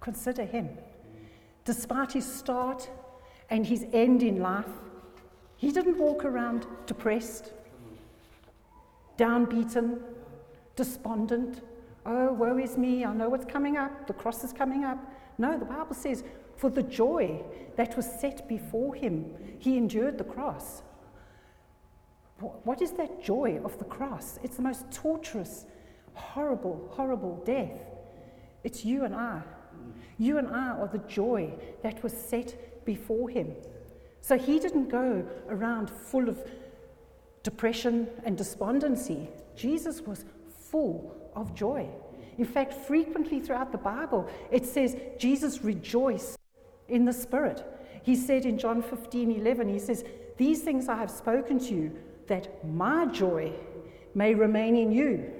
Consider 0.00 0.44
him. 0.44 0.70
Despite 1.66 2.12
his 2.12 2.24
start 2.24 2.88
and 3.50 3.66
his 3.66 3.84
end 3.92 4.22
in 4.22 4.40
life, 4.40 4.70
he 5.56 5.70
didn't 5.70 5.98
walk 5.98 6.24
around 6.24 6.66
depressed, 6.86 7.52
downbeaten, 9.18 10.00
despondent. 10.76 11.60
Oh, 12.06 12.32
woe 12.32 12.56
is 12.56 12.78
me, 12.78 13.04
I 13.04 13.12
know 13.12 13.28
what's 13.28 13.44
coming 13.44 13.76
up, 13.76 14.06
the 14.06 14.14
cross 14.14 14.44
is 14.44 14.52
coming 14.52 14.84
up. 14.84 14.98
No, 15.36 15.58
the 15.58 15.64
Bible 15.66 15.94
says, 15.94 16.24
for 16.56 16.70
the 16.70 16.82
joy 16.82 17.42
that 17.76 17.96
was 17.96 18.06
set 18.06 18.48
before 18.48 18.94
him, 18.94 19.34
he 19.58 19.76
endured 19.76 20.16
the 20.16 20.24
cross. 20.24 20.82
What 22.40 22.82
is 22.82 22.92
that 22.92 23.22
joy 23.22 23.60
of 23.64 23.78
the 23.78 23.84
cross? 23.84 24.38
It's 24.42 24.56
the 24.56 24.62
most 24.62 24.90
torturous, 24.90 25.66
horrible, 26.14 26.88
horrible 26.92 27.42
death. 27.46 27.78
It's 28.64 28.84
you 28.84 29.04
and 29.04 29.14
I. 29.14 29.42
You 30.18 30.38
and 30.38 30.48
I 30.48 30.70
are 30.70 30.88
the 30.88 30.98
joy 30.98 31.52
that 31.82 32.02
was 32.02 32.12
set 32.12 32.84
before 32.84 33.28
him. 33.28 33.54
So 34.20 34.38
he 34.38 34.58
didn't 34.58 34.88
go 34.88 35.26
around 35.48 35.90
full 35.90 36.28
of 36.28 36.42
depression 37.42 38.08
and 38.24 38.36
despondency. 38.36 39.28
Jesus 39.54 40.00
was 40.00 40.24
full 40.70 41.14
of 41.36 41.54
joy. 41.54 41.88
In 42.38 42.44
fact, 42.44 42.74
frequently 42.74 43.38
throughout 43.38 43.70
the 43.70 43.78
Bible, 43.78 44.28
it 44.50 44.66
says 44.66 44.96
Jesus 45.18 45.62
rejoiced 45.62 46.36
in 46.88 47.04
the 47.04 47.12
Spirit. 47.12 47.64
He 48.02 48.16
said 48.16 48.44
in 48.44 48.58
John 48.58 48.82
15 48.82 49.30
11, 49.30 49.68
He 49.68 49.78
says, 49.78 50.04
These 50.36 50.62
things 50.62 50.88
I 50.88 50.96
have 50.96 51.10
spoken 51.10 51.58
to 51.60 51.74
you, 51.74 51.96
that 52.26 52.64
my 52.66 53.06
joy 53.06 53.52
may 54.14 54.34
remain 54.34 54.76
in 54.76 54.92
you, 54.92 55.30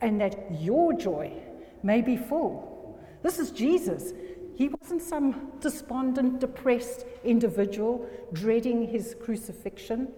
and 0.00 0.20
that 0.20 0.60
your 0.60 0.92
joy 0.92 1.32
may 1.82 2.00
be 2.00 2.16
full. 2.16 2.98
This 3.22 3.38
is 3.38 3.50
Jesus. 3.50 4.12
He 4.56 4.68
wasn't 4.68 5.02
some 5.02 5.52
despondent, 5.60 6.40
depressed 6.40 7.04
individual 7.24 8.08
dreading 8.32 8.88
his 8.88 9.14
crucifixion. 9.22 10.08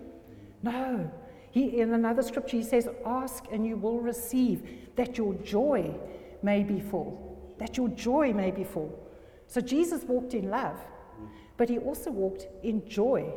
No. 0.62 1.10
He, 1.50 1.80
in 1.80 1.92
another 1.92 2.22
scripture, 2.22 2.56
he 2.56 2.62
says, 2.62 2.88
Ask 3.04 3.44
and 3.50 3.66
you 3.66 3.76
will 3.76 4.00
receive, 4.00 4.62
that 4.96 5.18
your 5.18 5.34
joy 5.34 5.94
may 6.42 6.62
be 6.62 6.80
full. 6.80 7.54
That 7.58 7.76
your 7.76 7.88
joy 7.88 8.32
may 8.32 8.50
be 8.50 8.64
full. 8.64 8.98
So 9.46 9.60
Jesus 9.60 10.04
walked 10.04 10.32
in 10.32 10.48
love, 10.48 10.78
but 11.56 11.68
he 11.68 11.78
also 11.78 12.10
walked 12.10 12.46
in 12.62 12.88
joy. 12.88 13.30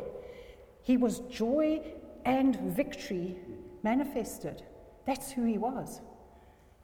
He 0.83 0.95
was 0.95 1.19
joy 1.22 1.81
and 2.25 2.56
victory 2.60 3.38
manifested. 3.84 4.63
That's 5.06 5.32
who 5.32 5.44
he 5.44 5.58
was. 5.58 6.01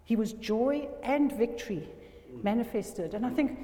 He 0.04 0.16
was 0.16 0.34
joy 0.34 0.88
and 1.04 1.32
victory 1.32 1.88
manifested. 2.44 3.14
And 3.14 3.26
I 3.26 3.30
think 3.30 3.60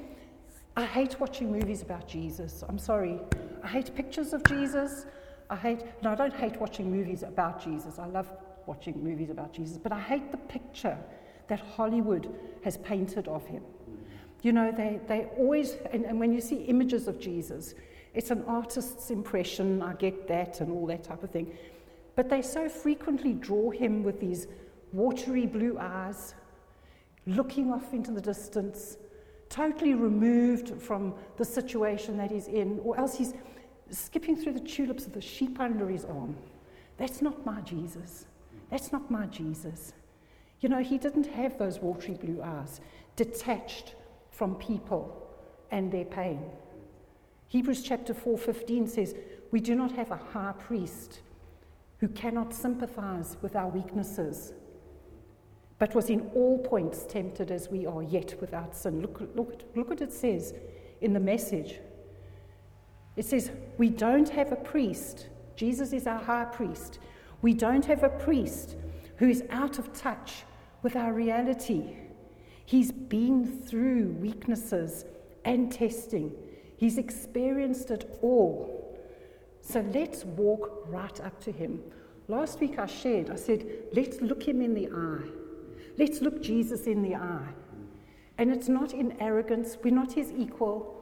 I 0.76 0.84
hate 0.84 1.18
watching 1.18 1.50
movies 1.50 1.82
about 1.82 2.06
Jesus. 2.06 2.62
I'm 2.68 2.78
sorry. 2.78 3.18
I 3.62 3.68
hate 3.68 3.94
pictures 3.94 4.32
of 4.32 4.44
Jesus. 4.44 5.06
I 5.48 5.56
hate, 5.56 5.80
no, 6.02 6.10
I 6.10 6.14
don't 6.14 6.34
hate 6.34 6.60
watching 6.60 6.90
movies 6.90 7.22
about 7.22 7.62
Jesus. 7.62 7.98
I 7.98 8.06
love 8.06 8.28
watching 8.66 9.02
movies 9.02 9.30
about 9.30 9.52
Jesus. 9.52 9.78
But 9.78 9.92
I 9.92 10.00
hate 10.00 10.30
the 10.30 10.36
picture 10.36 10.98
that 11.48 11.60
Hollywood 11.60 12.34
has 12.64 12.76
painted 12.78 13.28
of 13.28 13.46
him. 13.46 13.62
You 14.42 14.52
know, 14.52 14.70
they, 14.70 15.00
they 15.08 15.24
always, 15.38 15.76
and, 15.92 16.04
and 16.04 16.20
when 16.20 16.32
you 16.32 16.40
see 16.40 16.56
images 16.64 17.08
of 17.08 17.18
Jesus, 17.18 17.74
it's 18.16 18.30
an 18.30 18.42
artist's 18.48 19.10
impression, 19.10 19.82
I 19.82 19.92
get 19.92 20.26
that, 20.28 20.60
and 20.60 20.72
all 20.72 20.86
that 20.86 21.04
type 21.04 21.22
of 21.22 21.30
thing. 21.30 21.56
But 22.14 22.30
they 22.30 22.40
so 22.40 22.66
frequently 22.66 23.34
draw 23.34 23.70
him 23.70 24.02
with 24.02 24.18
these 24.18 24.46
watery 24.94 25.44
blue 25.44 25.78
eyes, 25.78 26.34
looking 27.26 27.70
off 27.70 27.92
into 27.92 28.10
the 28.10 28.20
distance, 28.22 28.96
totally 29.50 29.92
removed 29.92 30.80
from 30.80 31.14
the 31.36 31.44
situation 31.44 32.16
that 32.16 32.30
he's 32.30 32.48
in, 32.48 32.80
or 32.82 32.98
else 32.98 33.14
he's 33.14 33.34
skipping 33.90 34.34
through 34.34 34.54
the 34.54 34.60
tulips 34.60 35.04
with 35.04 35.16
a 35.16 35.20
sheep 35.20 35.60
under 35.60 35.86
his 35.86 36.06
arm. 36.06 36.34
That's 36.96 37.20
not 37.20 37.44
my 37.44 37.60
Jesus. 37.60 38.24
That's 38.70 38.92
not 38.92 39.10
my 39.10 39.26
Jesus. 39.26 39.92
You 40.60 40.70
know, 40.70 40.82
he 40.82 40.96
didn't 40.96 41.26
have 41.26 41.58
those 41.58 41.80
watery 41.80 42.14
blue 42.14 42.42
eyes, 42.42 42.80
detached 43.14 43.94
from 44.30 44.54
people 44.54 45.22
and 45.70 45.92
their 45.92 46.06
pain. 46.06 46.40
Hebrews 47.48 47.82
chapter 47.82 48.12
4:15 48.12 48.86
says, 48.86 49.14
"We 49.50 49.60
do 49.60 49.74
not 49.74 49.92
have 49.92 50.10
a 50.10 50.16
high 50.16 50.54
priest 50.58 51.20
who 51.98 52.08
cannot 52.08 52.52
sympathize 52.52 53.36
with 53.40 53.54
our 53.54 53.68
weaknesses, 53.68 54.52
but 55.78 55.94
was 55.94 56.10
in 56.10 56.30
all 56.34 56.58
points 56.58 57.06
tempted 57.06 57.50
as 57.50 57.70
we 57.70 57.86
are, 57.86 58.02
yet 58.02 58.40
without 58.40 58.74
sin." 58.74 59.00
Look, 59.00 59.20
look, 59.34 59.62
look 59.74 59.88
what 59.88 60.00
it 60.00 60.12
says 60.12 60.54
in 61.00 61.12
the 61.12 61.20
message. 61.20 61.80
It 63.16 63.24
says, 63.24 63.50
"We 63.78 63.90
don't 63.90 64.28
have 64.30 64.52
a 64.52 64.56
priest. 64.56 65.28
Jesus 65.54 65.92
is 65.92 66.06
our 66.06 66.18
high 66.18 66.44
priest. 66.46 66.98
We 67.42 67.54
don't 67.54 67.84
have 67.86 68.02
a 68.02 68.10
priest 68.10 68.76
who 69.16 69.28
is 69.28 69.44
out 69.50 69.78
of 69.78 69.92
touch 69.92 70.44
with 70.82 70.96
our 70.96 71.12
reality. 71.12 71.96
He's 72.64 72.92
been 72.92 73.46
through 73.46 74.16
weaknesses 74.20 75.04
and 75.44 75.70
testing, 75.70 76.32
he's 76.76 76.98
experienced 76.98 77.90
it 77.90 78.18
all. 78.22 78.98
So 79.60 79.84
let's 79.92 80.24
walk 80.24 80.84
right 80.86 81.20
up 81.20 81.40
to 81.44 81.52
him. 81.52 81.82
Last 82.28 82.60
week 82.60 82.78
I 82.78 82.86
shared, 82.86 83.30
I 83.30 83.36
said, 83.36 83.66
let's 83.92 84.20
look 84.20 84.42
him 84.42 84.60
in 84.60 84.74
the 84.74 84.88
eye. 84.88 85.28
Let's 85.98 86.20
look 86.20 86.42
Jesus 86.42 86.86
in 86.86 87.02
the 87.02 87.14
eye. 87.14 87.52
And 88.38 88.52
it's 88.52 88.68
not 88.68 88.92
in 88.92 89.20
arrogance, 89.20 89.76
we're 89.82 89.94
not 89.94 90.12
his 90.12 90.30
equal, 90.30 90.92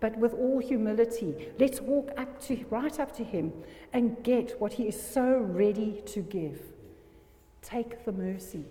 but 0.00 0.16
with 0.18 0.34
all 0.34 0.58
humility. 0.58 1.52
Let's 1.58 1.80
walk 1.80 2.10
up 2.16 2.40
to 2.46 2.64
right 2.70 2.98
up 2.98 3.14
to 3.16 3.24
him 3.24 3.52
and 3.92 4.22
get 4.24 4.60
what 4.60 4.72
he 4.72 4.88
is 4.88 5.00
so 5.00 5.38
ready 5.38 6.02
to 6.06 6.20
give. 6.20 6.60
Take 7.62 8.04
the 8.04 8.12
mercy. 8.12 8.64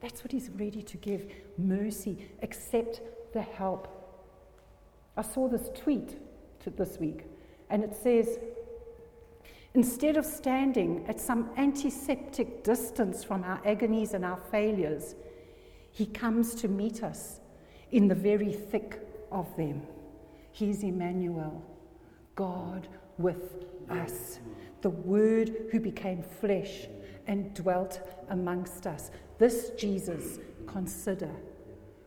That's 0.00 0.24
what 0.24 0.32
he's 0.32 0.48
ready 0.50 0.80
to 0.82 0.96
give 0.96 1.30
mercy, 1.58 2.30
accept 2.42 3.02
the 3.34 3.42
help. 3.42 3.97
I 5.18 5.22
saw 5.22 5.48
this 5.48 5.68
tweet 5.74 6.16
this 6.76 6.98
week, 6.98 7.24
and 7.70 7.82
it 7.82 7.96
says, 7.96 8.38
Instead 9.74 10.16
of 10.16 10.26
standing 10.26 11.04
at 11.08 11.18
some 11.18 11.50
antiseptic 11.56 12.62
distance 12.62 13.24
from 13.24 13.42
our 13.42 13.60
agonies 13.64 14.12
and 14.12 14.24
our 14.24 14.36
failures, 14.50 15.14
he 15.90 16.06
comes 16.06 16.54
to 16.56 16.68
meet 16.68 17.02
us 17.02 17.40
in 17.90 18.06
the 18.06 18.14
very 18.14 18.52
thick 18.52 19.00
of 19.32 19.46
them. 19.56 19.82
He's 20.52 20.82
Emmanuel, 20.82 21.62
God 22.34 22.86
with 23.16 23.64
us, 23.88 24.40
the 24.82 24.90
Word 24.90 25.68
who 25.72 25.80
became 25.80 26.22
flesh 26.22 26.86
and 27.26 27.54
dwelt 27.54 28.00
amongst 28.28 28.86
us. 28.86 29.10
This 29.38 29.70
Jesus, 29.70 30.38
consider. 30.66 31.30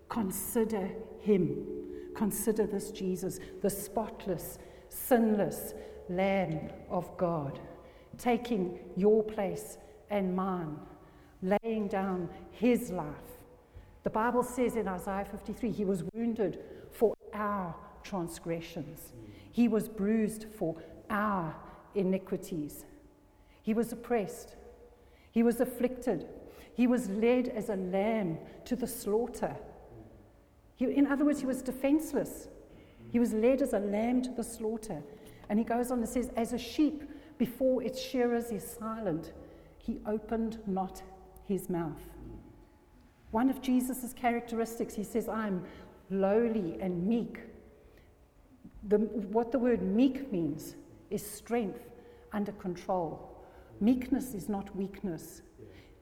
Consider 0.10 0.90
him. 1.20 1.81
Consider 2.16 2.66
this 2.66 2.92
Jesus, 2.92 3.40
the 3.62 3.70
spotless, 3.70 4.58
sinless 4.90 5.74
Lamb 6.10 6.70
of 6.90 7.16
God, 7.18 7.60
taking 8.18 8.80
your 8.96 9.24
place 9.24 9.78
and 10.10 10.36
mine, 10.36 10.78
laying 11.42 11.88
down 11.88 12.30
his 12.52 12.90
life. 12.92 13.08
The 14.04 14.10
Bible 14.10 14.44
says 14.44 14.76
in 14.76 14.88
Isaiah 14.88 15.26
53 15.30 15.72
he 15.72 15.86
was 15.86 16.04
wounded 16.14 16.60
for 16.92 17.14
our 17.34 17.76
transgressions, 18.04 19.14
he 19.52 19.68
was 19.68 19.88
bruised 19.88 20.46
for 20.58 20.76
our 21.10 21.56
iniquities, 21.96 22.86
he 23.62 23.74
was 23.74 23.92
oppressed, 23.94 24.56
he 25.32 25.44
was 25.44 25.62
afflicted 25.62 26.28
he 26.74 26.88
was 26.88 27.10
led 27.10 27.50
as 27.50 27.70
a 27.70 27.76
lamb 27.76 28.38
to 28.66 28.76
the 28.76 28.88
slaughter. 28.88 29.56
He, 30.82 30.92
in 30.92 31.06
other 31.06 31.24
words, 31.24 31.40
he 31.40 31.46
was 31.46 31.62
defenseless. 31.62 32.48
He 33.12 33.20
was 33.20 33.34
led 33.34 33.62
as 33.62 33.74
a 33.74 33.80
lamb 33.80 34.24
to 34.24 34.32
the 34.32 34.44
slaughter. 34.44 35.04
And 35.48 35.60
he 35.60 35.64
goes 35.64 35.92
on 35.92 36.00
and 36.00 36.10
says, 36.10 36.32
As 36.36 36.54
a 36.54 36.58
sheep 36.58 37.04
before 37.38 37.84
its 37.84 38.02
shearers 38.02 38.50
is 38.50 38.64
silent, 38.80 39.32
he 39.78 40.00
opened 40.08 40.58
not 40.66 41.04
his 41.48 41.70
mouth. 41.70 42.02
One 43.30 43.52
of 43.52 43.62
Jesus' 43.62 44.12
characteristics, 44.14 44.96
he 44.96 45.04
says, 45.04 45.30
I'm 45.30 45.64
lowly 46.10 46.80
and 46.82 47.06
meek. 47.06 47.42
The, 48.88 48.98
what 48.98 49.52
the 49.52 49.60
word 49.60 49.84
meek 49.84 50.32
means 50.32 50.78
is 51.12 51.24
strength 51.24 51.92
under 52.34 52.54
control. 52.54 53.30
Meekness 53.82 54.34
is 54.34 54.50
not 54.50 54.76
weakness. 54.76 55.44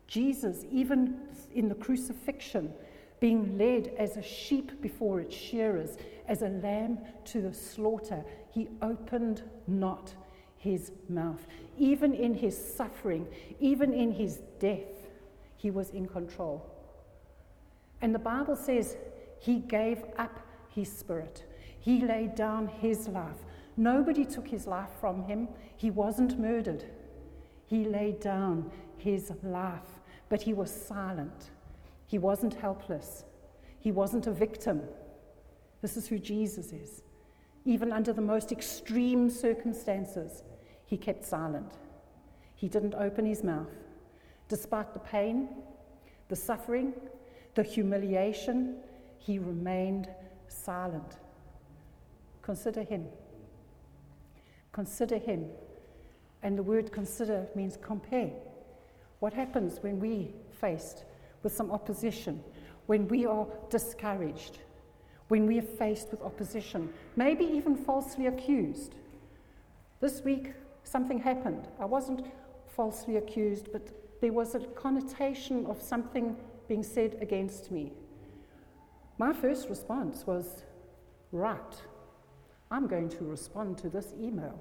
Jesus, 0.07 0.63
even 0.71 1.19
in 1.53 1.67
the 1.67 1.75
crucifixion, 1.75 2.71
being 3.19 3.57
led 3.57 3.91
as 3.97 4.15
a 4.15 4.21
sheep 4.21 4.81
before 4.81 5.19
its 5.19 5.35
shearers, 5.35 5.97
as 6.27 6.41
a 6.41 6.49
lamb 6.49 6.99
to 7.25 7.41
the 7.41 7.53
slaughter, 7.53 8.23
he 8.51 8.69
opened 8.81 9.43
not 9.67 10.13
his 10.57 10.91
mouth. 11.07 11.45
Even 11.77 12.13
in 12.13 12.33
his 12.33 12.57
suffering, 12.57 13.27
even 13.59 13.93
in 13.93 14.11
his 14.11 14.39
death, 14.59 15.07
he 15.57 15.71
was 15.71 15.89
in 15.89 16.05
control. 16.07 16.65
And 18.01 18.13
the 18.13 18.19
Bible 18.19 18.55
says 18.55 18.95
he 19.39 19.59
gave 19.59 20.03
up 20.17 20.39
his 20.69 20.91
spirit, 20.91 21.43
he 21.79 22.01
laid 22.01 22.35
down 22.35 22.67
his 22.67 23.07
life. 23.07 23.43
Nobody 23.75 24.25
took 24.25 24.47
his 24.47 24.67
life 24.67 24.89
from 24.99 25.23
him, 25.23 25.47
he 25.75 25.89
wasn't 25.89 26.39
murdered. 26.39 26.85
He 27.67 27.85
laid 27.85 28.19
down 28.19 28.71
his 28.97 29.31
life, 29.43 29.99
but 30.27 30.41
he 30.41 30.53
was 30.53 30.71
silent. 30.71 31.51
He 32.09 32.17
wasn't 32.17 32.55
helpless. 32.55 33.23
He 33.79 33.91
wasn't 33.91 34.25
a 34.25 34.31
victim. 34.31 34.81
This 35.83 35.95
is 35.95 36.07
who 36.07 36.17
Jesus 36.17 36.73
is. 36.73 37.03
Even 37.65 37.91
under 37.91 38.11
the 38.11 38.19
most 38.19 38.51
extreme 38.51 39.29
circumstances, 39.29 40.41
he 40.87 40.97
kept 40.97 41.23
silent. 41.23 41.71
He 42.55 42.67
didn't 42.67 42.95
open 42.95 43.27
his 43.27 43.43
mouth. 43.43 43.69
Despite 44.47 44.91
the 44.95 44.99
pain, 44.99 45.49
the 46.29 46.35
suffering, 46.35 46.93
the 47.53 47.61
humiliation, 47.61 48.77
he 49.19 49.37
remained 49.37 50.09
silent. 50.47 51.17
Consider 52.41 52.81
him. 52.81 53.05
Consider 54.71 55.19
him. 55.19 55.45
And 56.41 56.57
the 56.57 56.63
word 56.63 56.91
consider 56.91 57.45
means 57.53 57.77
compare. 57.79 58.31
What 59.19 59.33
happens 59.33 59.77
when 59.81 59.99
we 59.99 60.31
faced 60.59 61.03
with 61.43 61.53
some 61.53 61.71
opposition, 61.71 62.43
when 62.87 63.07
we 63.07 63.25
are 63.25 63.47
discouraged, 63.69 64.59
when 65.27 65.45
we 65.45 65.59
are 65.59 65.63
faced 65.77 66.11
with 66.11 66.21
opposition, 66.21 66.89
maybe 67.15 67.45
even 67.45 67.75
falsely 67.75 68.27
accused? 68.27 68.95
This 69.99 70.21
week, 70.23 70.53
something 70.83 71.19
happened. 71.19 71.67
I 71.79 71.85
wasn't 71.85 72.25
falsely 72.67 73.17
accused, 73.17 73.71
but 73.71 73.89
there 74.21 74.33
was 74.33 74.55
a 74.55 74.59
connotation 74.59 75.65
of 75.65 75.81
something 75.81 76.35
being 76.67 76.83
said 76.83 77.17
against 77.21 77.71
me. 77.71 77.91
My 79.17 79.33
first 79.33 79.69
response 79.69 80.25
was, 80.25 80.63
right, 81.31 81.75
I'm 82.71 82.87
going 82.87 83.09
to 83.09 83.23
respond 83.25 83.77
to 83.79 83.89
this 83.89 84.13
email. 84.19 84.59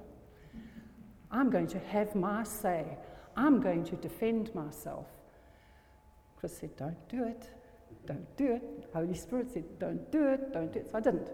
I'm 1.30 1.50
going 1.50 1.66
to 1.68 1.78
have 1.78 2.14
my 2.14 2.42
say. 2.42 2.98
I'm 3.36 3.60
going 3.60 3.84
to 3.84 3.96
defend 3.96 4.54
myself. 4.54 5.06
Chris 6.38 6.56
said, 6.56 6.76
Don't 6.76 7.08
do 7.08 7.24
it. 7.24 7.50
Don't 8.06 8.36
do 8.36 8.52
it. 8.52 8.88
Holy 8.94 9.14
Spirit 9.14 9.50
said, 9.52 9.64
Don't 9.78 10.10
do 10.12 10.28
it. 10.28 10.52
Don't 10.52 10.72
do 10.72 10.78
it. 10.78 10.88
So 10.90 10.98
I 10.98 11.00
didn't. 11.00 11.28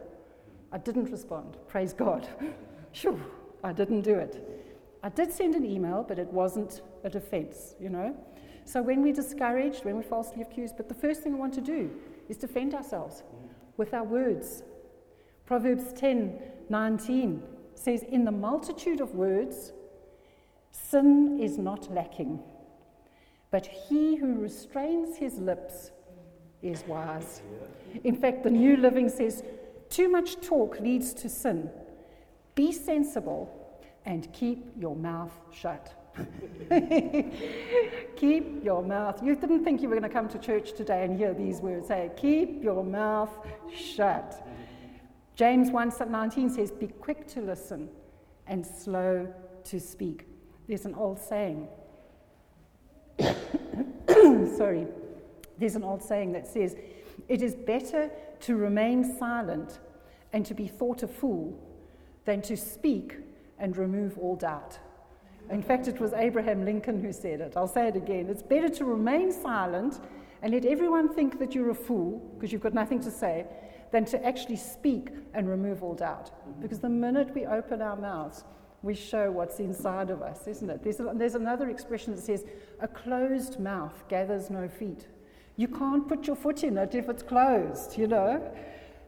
I 0.73 0.79
didn't 0.79 1.11
respond. 1.11 1.57
Praise 1.69 1.93
God. 1.93 2.27
sure, 2.93 3.21
I 3.63 3.73
didn't 3.73 4.01
do 4.01 4.15
it. 4.15 4.65
I 5.03 5.11
did 5.11 5.31
send 5.31 5.55
an 5.55 5.65
email, 5.65 6.05
but 6.07 6.19
it 6.19 6.29
wasn't 6.29 6.81
a 7.05 7.11
defense, 7.11 7.75
you 7.79 7.91
know. 7.91 8.17
So 8.65 8.81
when 8.81 9.03
we're 9.03 9.13
discouraged, 9.13 9.85
when 9.85 9.97
we're 9.97 10.03
falsely 10.03 10.41
accused, 10.41 10.79
but 10.79 10.89
the 10.89 10.95
first 10.95 11.21
thing 11.21 11.35
we 11.35 11.39
want 11.39 11.53
to 11.55 11.61
do 11.61 11.91
is 12.31 12.39
defend 12.39 12.73
ourselves 12.75 13.23
with 13.77 13.93
our 13.93 14.05
words. 14.05 14.63
Proverbs 15.45 15.93
10 15.93 16.41
19 16.71 17.43
says, 17.75 18.03
In 18.05 18.25
the 18.25 18.33
multitude 18.33 19.03
of 19.03 19.15
words, 19.15 19.73
sin 20.71 21.39
is 21.41 21.59
not 21.59 21.93
lacking, 21.93 22.41
but 23.55 23.67
he 23.67 24.17
who 24.17 24.35
restrains 24.35 25.17
his 25.17 25.39
lips 25.39 25.93
is 26.61 26.83
wise. 26.89 27.41
In 28.03 28.17
fact, 28.17 28.43
the 28.43 28.51
New 28.51 28.77
Living 28.77 29.09
says, 29.09 29.45
Too 29.91 30.09
much 30.09 30.41
talk 30.41 30.81
leads 30.81 31.15
to 31.15 31.29
sin. 31.29 31.71
Be 32.57 32.73
sensible 32.73 33.49
and 34.07 34.27
keep 34.33 34.73
your 34.77 34.97
mouth 34.97 35.31
shut. 35.53 35.95
keep 38.17 38.65
your 38.65 38.83
mouth. 38.83 39.23
You 39.23 39.37
didn't 39.37 39.63
think 39.63 39.83
you 39.83 39.89
were 39.89 39.95
going 39.95 40.11
to 40.11 40.13
come 40.13 40.29
to 40.31 40.39
church 40.41 40.73
today 40.73 41.05
and 41.05 41.17
hear 41.17 41.33
these 41.33 41.61
words. 41.61 41.87
Say, 41.87 42.11
keep 42.17 42.61
your 42.61 42.83
mouth 42.83 43.31
shut. 43.73 44.49
James 45.37 45.71
1:19 45.71 46.51
says, 46.51 46.73
"Be 46.73 46.89
quick 46.89 47.29
to 47.29 47.41
listen 47.41 47.89
and 48.49 48.67
slow 48.67 49.33
to 49.63 49.79
speak." 49.79 50.27
There's 50.67 50.87
an 50.87 50.97
old 50.97 51.21
saying. 51.21 51.69
Sorry. 54.57 54.87
There's 55.59 55.77
an 55.77 55.85
old 55.85 56.03
saying 56.03 56.33
that 56.33 56.47
says, 56.47 56.77
"It 57.29 57.43
is 57.43 57.55
better 57.55 58.11
to 58.41 58.57
remain 58.57 59.17
silent 59.19 59.79
and 60.33 60.45
to 60.47 60.55
be 60.55 60.67
thought 60.67 61.03
a 61.03 61.09
fool 61.09 61.59
than 62.25 62.43
to 62.43 62.57
speak 62.57 63.17
and 63.59 63.77
remove 63.77 64.19
all 64.19 64.37
doubt. 64.37 64.79
In 65.51 65.63
fact, 65.63 65.89
it 65.89 66.01
was 66.01 66.13
Abraham 66.13 66.65
Lincoln 66.65 67.01
who 67.01 67.13
said 67.13 67.41
it. 67.41 67.55
I'll 67.57 67.69
say 67.69 67.89
it 67.89 67.97
again. 67.97 68.29
It's 68.29 68.43
better 68.43 68.69
to 68.69 68.85
remain 68.85 69.31
silent 69.31 70.01
and 70.43 70.53
let 70.53 70.65
everyone 70.65 71.15
think 71.15 71.39
that 71.39 71.55
you're 71.55 71.71
a 71.71 71.75
fool 71.75 72.19
because 72.35 72.53
you've 72.53 72.63
got 72.63 72.75
nothing 72.75 73.01
to 73.01 73.11
say 73.11 73.47
than 73.93 74.05
to 74.07 74.25
actually 74.27 74.57
speak 74.57 75.09
and 75.35 75.49
remove 75.49 75.83
all 75.83 75.95
doubt. 75.95 76.31
Because 76.61 76.81
the 76.81 76.89
minute 76.89 77.33
we 77.35 77.47
open 77.47 77.81
our 77.81 77.97
mouths, 77.97 78.45
we 78.85 78.95
show 78.95 79.31
what's 79.31 79.61
inside 79.61 80.11
of 80.11 80.21
us, 80.21 80.47
isn't 80.47 80.69
it? 80.69 80.83
There's, 80.85 81.01
there's 81.15 81.35
another 81.35 81.71
expression 81.71 82.15
that 82.15 82.23
says, 82.23 82.45
a 82.81 82.87
closed 82.87 83.59
mouth 83.59 84.05
gathers 84.09 84.51
no 84.51 84.69
feet. 84.69 85.07
You 85.57 85.69
can't 85.69 86.07
put 86.07 86.27
your 86.27 86.37
foot 86.37 86.63
in 86.65 86.77
it 86.77 86.95
if 86.95 87.09
it's 87.09 87.23
closed, 87.23 87.97
you 87.97 88.07
know? 88.07 88.43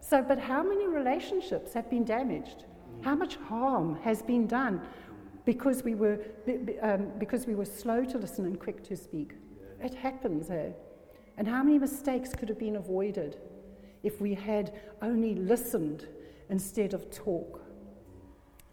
So, 0.01 0.23
but 0.23 0.39
how 0.39 0.63
many 0.63 0.87
relationships 0.87 1.75
have 1.75 1.91
been 1.91 2.05
damaged? 2.05 2.65
How 3.03 3.15
much 3.15 3.37
harm 3.37 3.99
has 4.03 4.23
been 4.23 4.47
done 4.47 4.81
because 5.45 5.85
we 5.85 5.95
were, 5.95 6.21
um, 6.81 7.13
because 7.19 7.47
we 7.47 7.55
were 7.55 7.67
slow 7.67 8.03
to 8.05 8.17
listen 8.17 8.47
and 8.47 8.59
quick 8.59 8.83
to 8.85 8.97
speak? 8.97 9.35
It 9.83 9.93
happens, 9.93 10.49
eh? 10.49 10.71
And 11.37 11.47
how 11.47 11.63
many 11.63 11.79
mistakes 11.79 12.33
could 12.33 12.49
have 12.49 12.59
been 12.59 12.77
avoided 12.77 13.37
if 14.03 14.23
we 14.23 14.33
had 14.33 14.73
only 15.03 15.35
listened 15.35 16.07
instead 16.49 16.95
of 16.95 17.11
talk? 17.11 17.66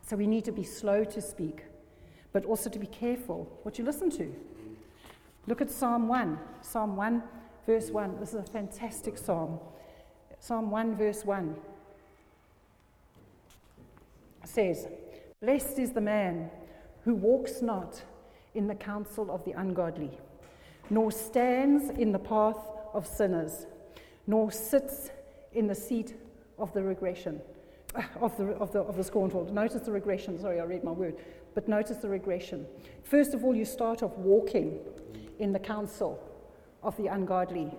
So 0.06 0.16
we 0.16 0.28
need 0.28 0.46
to 0.46 0.52
be 0.52 0.64
slow 0.64 1.04
to 1.06 1.22
speak, 1.22 1.64
but 2.32 2.46
also 2.46 2.70
to 2.70 2.80
be 2.80 2.88
careful 2.88 3.50
what 3.64 3.80
you 3.80 3.86
listen 3.86 4.10
to. 4.12 4.34
Look 5.48 5.62
at 5.62 5.72
Psalm 5.72 6.08
1. 6.08 6.38
Psalm 6.62 6.96
1, 6.96 7.24
verse 7.66 7.90
1. 7.90 8.20
This 8.20 8.30
is 8.30 8.36
a 8.36 8.44
fantastic 8.44 9.18
psalm. 9.18 9.60
Psalm 10.40 10.70
1, 10.72 10.96
verse 10.96 11.24
1 11.26 11.56
says, 14.46 14.88
Blessed 15.42 15.80
is 15.80 15.92
the 15.92 16.02
man 16.02 16.50
who 17.04 17.16
walks 17.16 17.62
not 17.62 18.02
in 18.54 18.68
the 18.68 18.76
counsel 18.76 19.32
of 19.32 19.44
the 19.46 19.52
ungodly, 19.52 20.12
nor 20.90 21.12
stands 21.12 21.90
in 21.98 22.12
the 22.12 22.20
path 22.20 22.58
of 22.94 23.08
sinners, 23.08 23.66
nor 24.28 24.52
sits 24.52 25.10
in 25.54 25.68
the 25.68 25.76
seat 25.76 26.16
of 26.60 26.74
the 26.74 26.84
regression, 26.84 27.42
of 28.20 28.36
the, 28.38 28.46
of 28.56 28.72
the, 28.72 28.80
of 28.80 28.98
the 28.98 29.04
scornful. 29.04 29.46
Notice 29.46 29.82
the 29.82 29.92
regression. 29.92 30.40
Sorry, 30.40 30.60
I 30.60 30.64
read 30.64 30.84
my 30.84 30.92
word. 30.92 31.16
But 31.54 31.68
notice 31.68 31.98
the 31.98 32.10
regression. 32.10 32.66
First 33.04 33.34
of 33.34 33.44
all, 33.44 33.56
you 33.56 33.66
start 33.66 34.04
off 34.04 34.16
walking 34.18 34.80
in 35.40 35.54
the 35.54 35.60
counsel 35.60 36.20
of 36.82 36.96
the 36.98 37.08
ungodly. 37.08 37.72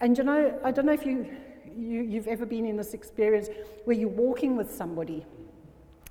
And 0.00 0.16
you 0.16 0.24
know, 0.24 0.58
I 0.62 0.70
don't 0.70 0.86
know 0.86 0.92
if 0.92 1.06
you, 1.06 1.26
you, 1.76 2.02
you've 2.02 2.28
ever 2.28 2.46
been 2.46 2.66
in 2.66 2.76
this 2.76 2.94
experience 2.94 3.48
where 3.84 3.96
you're 3.96 4.08
walking 4.08 4.56
with 4.56 4.72
somebody 4.72 5.24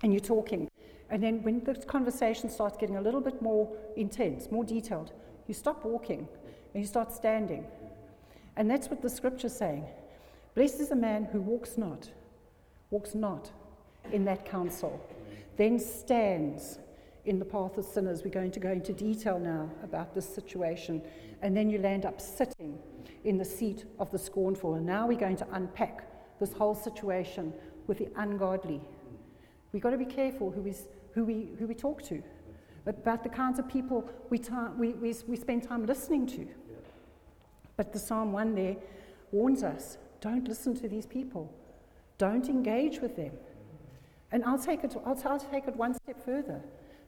and 0.04 0.14
you're 0.14 0.20
talking. 0.20 0.70
And 1.10 1.24
then 1.24 1.42
when 1.44 1.64
the 1.64 1.76
conversation 1.76 2.50
starts 2.50 2.78
getting 2.78 2.98
a 2.98 3.02
little 3.02 3.22
bit 3.22 3.42
more 3.42 3.72
intense, 3.96 4.52
more 4.52 4.66
detailed, 4.66 5.14
you 5.48 5.54
stop 5.54 5.86
walking 5.86 6.28
and 6.74 6.84
you 6.84 6.88
start 6.88 7.14
standing. 7.14 7.66
And 8.58 8.70
that's 8.70 8.90
what 8.90 9.02
the 9.02 9.10
scripture's 9.10 9.56
saying. 9.56 9.86
Blessed 10.56 10.80
is 10.82 10.90
the 10.90 10.96
man 10.96 11.26
who 11.26 11.40
walks 11.40 11.78
not, 11.78 12.10
walks 12.90 13.16
not 13.16 13.52
in 14.12 14.26
that 14.26 14.46
counsel, 14.46 15.02
then 15.58 15.80
stands 15.80 16.80
in 17.26 17.40
the 17.40 17.46
path 17.46 17.78
of 17.78 17.86
sinners. 17.86 18.24
We're 18.24 18.32
going 18.32 18.52
to 18.52 18.60
go 18.60 18.72
into 18.72 18.94
detail 18.94 19.38
now 19.38 19.70
about 19.84 20.16
this 20.16 20.28
situation. 20.28 21.02
And 21.42 21.56
then 21.56 21.70
you 21.70 21.78
land 21.80 22.06
up 22.06 22.22
sitting 22.22 22.80
in 23.26 23.38
the 23.38 23.46
seat 23.46 23.86
of 24.00 24.10
the 24.12 24.18
scornful. 24.18 24.76
And 24.76 24.86
now 24.86 25.08
we're 25.08 25.20
going 25.20 25.36
to 25.38 25.48
unpack 25.52 26.08
this 26.40 26.54
whole 26.54 26.76
situation 26.76 27.54
with 27.88 27.98
the 27.98 28.08
ungodly. 28.16 28.82
We've 29.72 29.84
got 29.84 29.90
to 29.90 29.98
be 29.98 30.06
careful 30.06 30.52
who, 30.52 30.66
is, 30.66 30.88
who, 31.14 31.26
we, 31.26 31.50
who 31.60 31.68
we 31.68 31.76
talk 31.76 32.02
to, 32.04 32.24
about 32.86 33.22
the 33.22 33.30
kinds 33.30 33.60
of 33.60 33.68
people 33.68 34.10
we, 34.30 34.40
we, 34.78 34.94
we, 34.94 35.14
we 35.28 35.36
spend 35.36 35.64
time 35.64 35.86
listening 35.86 36.26
to. 36.28 36.48
But 37.76 37.92
the 37.92 38.00
Psalm 38.00 38.32
1 38.32 38.56
there 38.56 38.78
warns 39.32 39.64
us 39.64 39.98
don't 40.22 40.48
listen 40.48 40.74
to 40.76 40.88
these 40.88 41.06
people, 41.06 41.54
don't 42.18 42.48
engage 42.48 43.00
with 43.00 43.16
them. 43.16 43.32
And 44.32 44.44
I'll 44.44 44.60
take 44.60 44.84
it, 44.84 44.96
I'll, 45.06 45.20
I'll 45.26 45.40
take 45.40 45.68
it 45.68 45.76
one 45.76 45.94
step 45.94 46.24
further. 46.24 46.62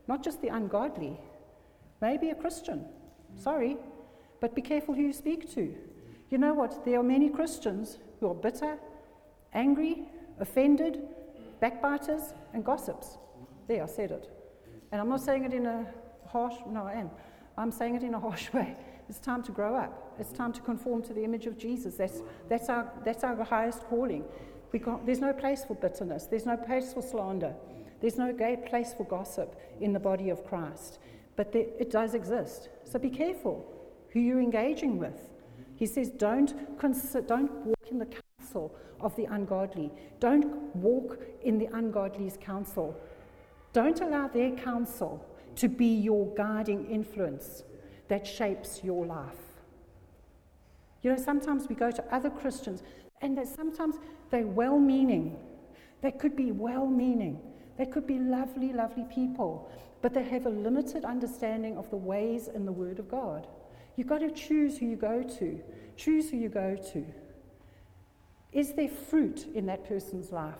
Not 0.07 0.23
just 0.23 0.41
the 0.41 0.47
ungodly, 0.47 1.19
maybe 2.01 2.29
a 2.29 2.35
Christian. 2.35 2.85
Sorry, 3.35 3.77
but 4.39 4.55
be 4.55 4.61
careful 4.61 4.95
who 4.95 5.01
you 5.01 5.13
speak 5.13 5.53
to. 5.53 5.75
You 6.29 6.37
know 6.37 6.53
what? 6.53 6.85
There 6.85 6.99
are 6.99 7.03
many 7.03 7.29
Christians 7.29 7.97
who 8.19 8.29
are 8.29 8.35
bitter, 8.35 8.77
angry, 9.53 10.03
offended, 10.39 11.01
backbiters, 11.59 12.33
and 12.53 12.63
gossips. 12.63 13.17
There, 13.67 13.83
I 13.83 13.87
said 13.87 14.11
it. 14.11 14.29
And 14.91 15.01
I'm 15.01 15.09
not 15.09 15.21
saying 15.21 15.45
it 15.45 15.53
in 15.53 15.65
a 15.65 15.85
harsh, 16.27 16.55
no, 16.67 16.85
I 16.85 16.93
am. 16.93 17.09
I'm 17.57 17.71
saying 17.71 17.95
it 17.95 18.03
in 18.03 18.13
a 18.13 18.19
harsh 18.19 18.51
way. 18.53 18.75
It's 19.09 19.19
time 19.19 19.41
to 19.43 19.51
grow 19.51 19.75
up. 19.75 20.15
It's 20.19 20.31
time 20.31 20.53
to 20.53 20.61
conform 20.61 21.01
to 21.03 21.13
the 21.13 21.23
image 21.23 21.47
of 21.47 21.57
Jesus. 21.57 21.95
That's, 21.95 22.21
that's, 22.47 22.69
our, 22.69 22.91
that's 23.03 23.23
our 23.23 23.43
highest 23.43 23.83
calling. 23.85 24.23
We 24.71 24.81
there's 25.05 25.19
no 25.19 25.33
place 25.33 25.63
for 25.65 25.75
bitterness. 25.75 26.25
There's 26.25 26.45
no 26.45 26.57
place 26.57 26.93
for 26.93 27.01
slander. 27.01 27.55
There's 28.01 28.17
no 28.17 28.33
place 28.33 28.93
for 28.93 29.03
gossip 29.05 29.59
in 29.81 29.93
the 29.93 29.99
body 29.99 30.29
of 30.29 30.45
Christ. 30.45 30.99
But 31.35 31.51
there, 31.51 31.65
it 31.79 31.89
does 31.91 32.13
exist. 32.13 32.69
So 32.83 32.99
be 32.99 33.09
careful 33.09 33.65
who 34.11 34.19
you're 34.19 34.41
engaging 34.41 34.97
with. 34.97 35.29
He 35.75 35.85
says, 35.85 36.09
don't, 36.09 36.53
don't 37.27 37.51
walk 37.65 37.87
in 37.89 37.99
the 37.99 38.07
counsel 38.39 38.75
of 38.99 39.15
the 39.15 39.25
ungodly. 39.25 39.91
Don't 40.19 40.75
walk 40.75 41.19
in 41.41 41.57
the 41.57 41.67
ungodly's 41.67 42.37
counsel. 42.41 42.99
Don't 43.71 44.01
allow 44.01 44.27
their 44.27 44.51
counsel 44.51 45.25
to 45.55 45.67
be 45.67 45.85
your 45.85 46.33
guiding 46.35 46.85
influence 46.89 47.63
that 48.07 48.25
shapes 48.25 48.81
your 48.83 49.05
life. 49.05 49.35
You 51.01 51.11
know, 51.11 51.17
sometimes 51.17 51.69
we 51.69 51.75
go 51.75 51.91
to 51.91 52.03
other 52.13 52.29
Christians 52.29 52.83
and 53.21 53.39
sometimes 53.47 53.95
they're 54.31 54.47
well 54.47 54.79
meaning. 54.79 55.37
They 56.01 56.11
could 56.11 56.35
be 56.35 56.51
well 56.51 56.87
meaning. 56.87 57.39
They 57.77 57.85
could 57.85 58.05
be 58.05 58.19
lovely, 58.19 58.73
lovely 58.73 59.05
people, 59.13 59.71
but 60.01 60.13
they 60.13 60.23
have 60.23 60.45
a 60.45 60.49
limited 60.49 61.05
understanding 61.05 61.77
of 61.77 61.89
the 61.89 61.97
ways 61.97 62.47
in 62.47 62.65
the 62.65 62.71
Word 62.71 62.99
of 62.99 63.09
God. 63.09 63.47
You've 63.95 64.07
got 64.07 64.19
to 64.19 64.31
choose 64.31 64.77
who 64.77 64.85
you 64.85 64.95
go 64.95 65.23
to. 65.23 65.59
Choose 65.95 66.29
who 66.29 66.37
you 66.37 66.49
go 66.49 66.75
to. 66.93 67.05
Is 68.51 68.73
there 68.73 68.89
fruit 68.89 69.47
in 69.53 69.65
that 69.67 69.87
person's 69.87 70.31
life? 70.31 70.55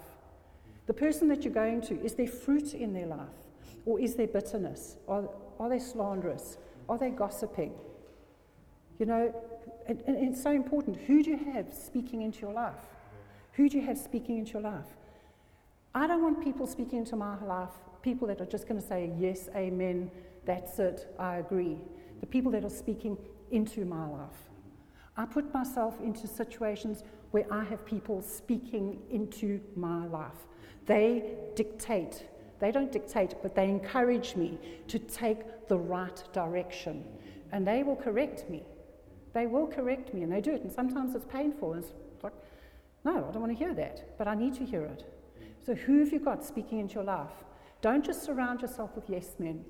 The 0.88 0.94
person 0.94 1.28
that 1.28 1.44
you're 1.44 1.54
going 1.54 1.82
to, 1.82 2.02
is 2.04 2.16
there 2.16 2.28
fruit 2.28 2.74
in 2.74 2.94
their 2.94 3.06
life? 3.06 3.28
Or 3.86 4.00
is 4.00 4.16
there 4.16 4.28
bitterness? 4.28 4.96
Are, 5.08 5.30
are 5.60 5.70
they 5.70 5.80
slanderous? 5.80 6.58
Are 6.88 6.98
they 6.98 7.10
gossiping? 7.10 7.74
You 8.98 9.06
know, 9.06 9.34
and, 9.88 10.02
and 10.08 10.18
it's 10.18 10.42
so 10.42 10.52
important. 10.52 10.98
Who 11.08 11.24
do 11.24 11.32
you 11.32 11.52
have 11.54 11.74
speaking 11.74 12.22
into 12.22 12.42
your 12.42 12.54
life? 12.54 12.76
Who 13.60 13.68
do 13.68 13.78
you 13.78 13.86
have 13.88 13.98
speaking 13.98 14.38
into 14.38 14.54
your 14.54 14.62
life? 14.62 14.86
I 15.94 16.08
don't 16.08 16.24
want 16.24 16.42
people 16.42 16.66
speaking 16.66 17.00
into 17.00 17.18
my 17.18 17.38
life, 17.44 17.72
people 18.02 18.26
that 18.30 18.40
are 18.40 18.46
just 18.46 18.70
going 18.70 18.80
to 18.80 18.88
say, 18.88 19.12
yes, 19.20 19.50
amen, 19.54 20.10
that's 20.46 20.80
it, 20.80 21.14
I 21.20 21.40
agree. 21.40 21.76
The 22.22 22.26
people 22.26 22.54
that 22.54 22.64
are 22.64 22.70
speaking 22.70 23.18
into 23.52 23.84
my 23.84 24.08
life. 24.08 24.48
I 25.18 25.26
put 25.26 25.54
myself 25.54 26.00
into 26.00 26.26
situations 26.26 27.04
where 27.32 27.46
I 27.52 27.66
have 27.66 27.86
people 27.86 28.22
speaking 28.22 29.02
into 29.12 29.60
my 29.76 30.08
life. 30.08 30.48
They 30.86 31.34
dictate. 31.58 32.28
They 32.62 32.72
don't 32.72 32.94
dictate, 32.94 33.34
but 33.42 33.56
they 33.56 33.68
encourage 33.68 34.38
me 34.38 34.58
to 34.88 35.00
take 35.00 35.68
the 35.68 35.78
right 35.78 36.24
direction. 36.32 37.04
And 37.52 37.68
they 37.68 37.84
will 37.84 37.98
correct 37.98 38.50
me. 38.50 38.64
They 39.34 39.48
will 39.48 39.68
correct 39.68 40.14
me, 40.14 40.24
and 40.24 40.32
they 40.32 40.40
do 40.40 40.52
it. 40.52 40.62
And 40.62 40.72
sometimes 40.72 41.14
it's 41.14 41.26
painful. 41.26 41.74
And 41.74 41.84
it's 41.84 41.92
no, 43.04 43.26
I 43.28 43.32
don't 43.32 43.42
want 43.42 43.52
to 43.52 43.58
hear 43.58 43.74
that, 43.74 44.18
but 44.18 44.28
I 44.28 44.36
need 44.36 44.54
to 44.56 44.66
hear 44.66 44.84
it. 44.84 45.06
So, 45.66 45.76
who 45.76 46.00
have 46.00 46.12
you 46.12 46.20
got 46.20 46.44
speaking 46.44 46.80
into 46.80 46.96
your 46.96 47.04
life? 47.04 47.44
Don't 47.82 48.04
just 48.04 48.24
surround 48.24 48.62
yourself 48.62 48.96
with 48.96 49.10
yes 49.10 49.36
men. 49.40 49.64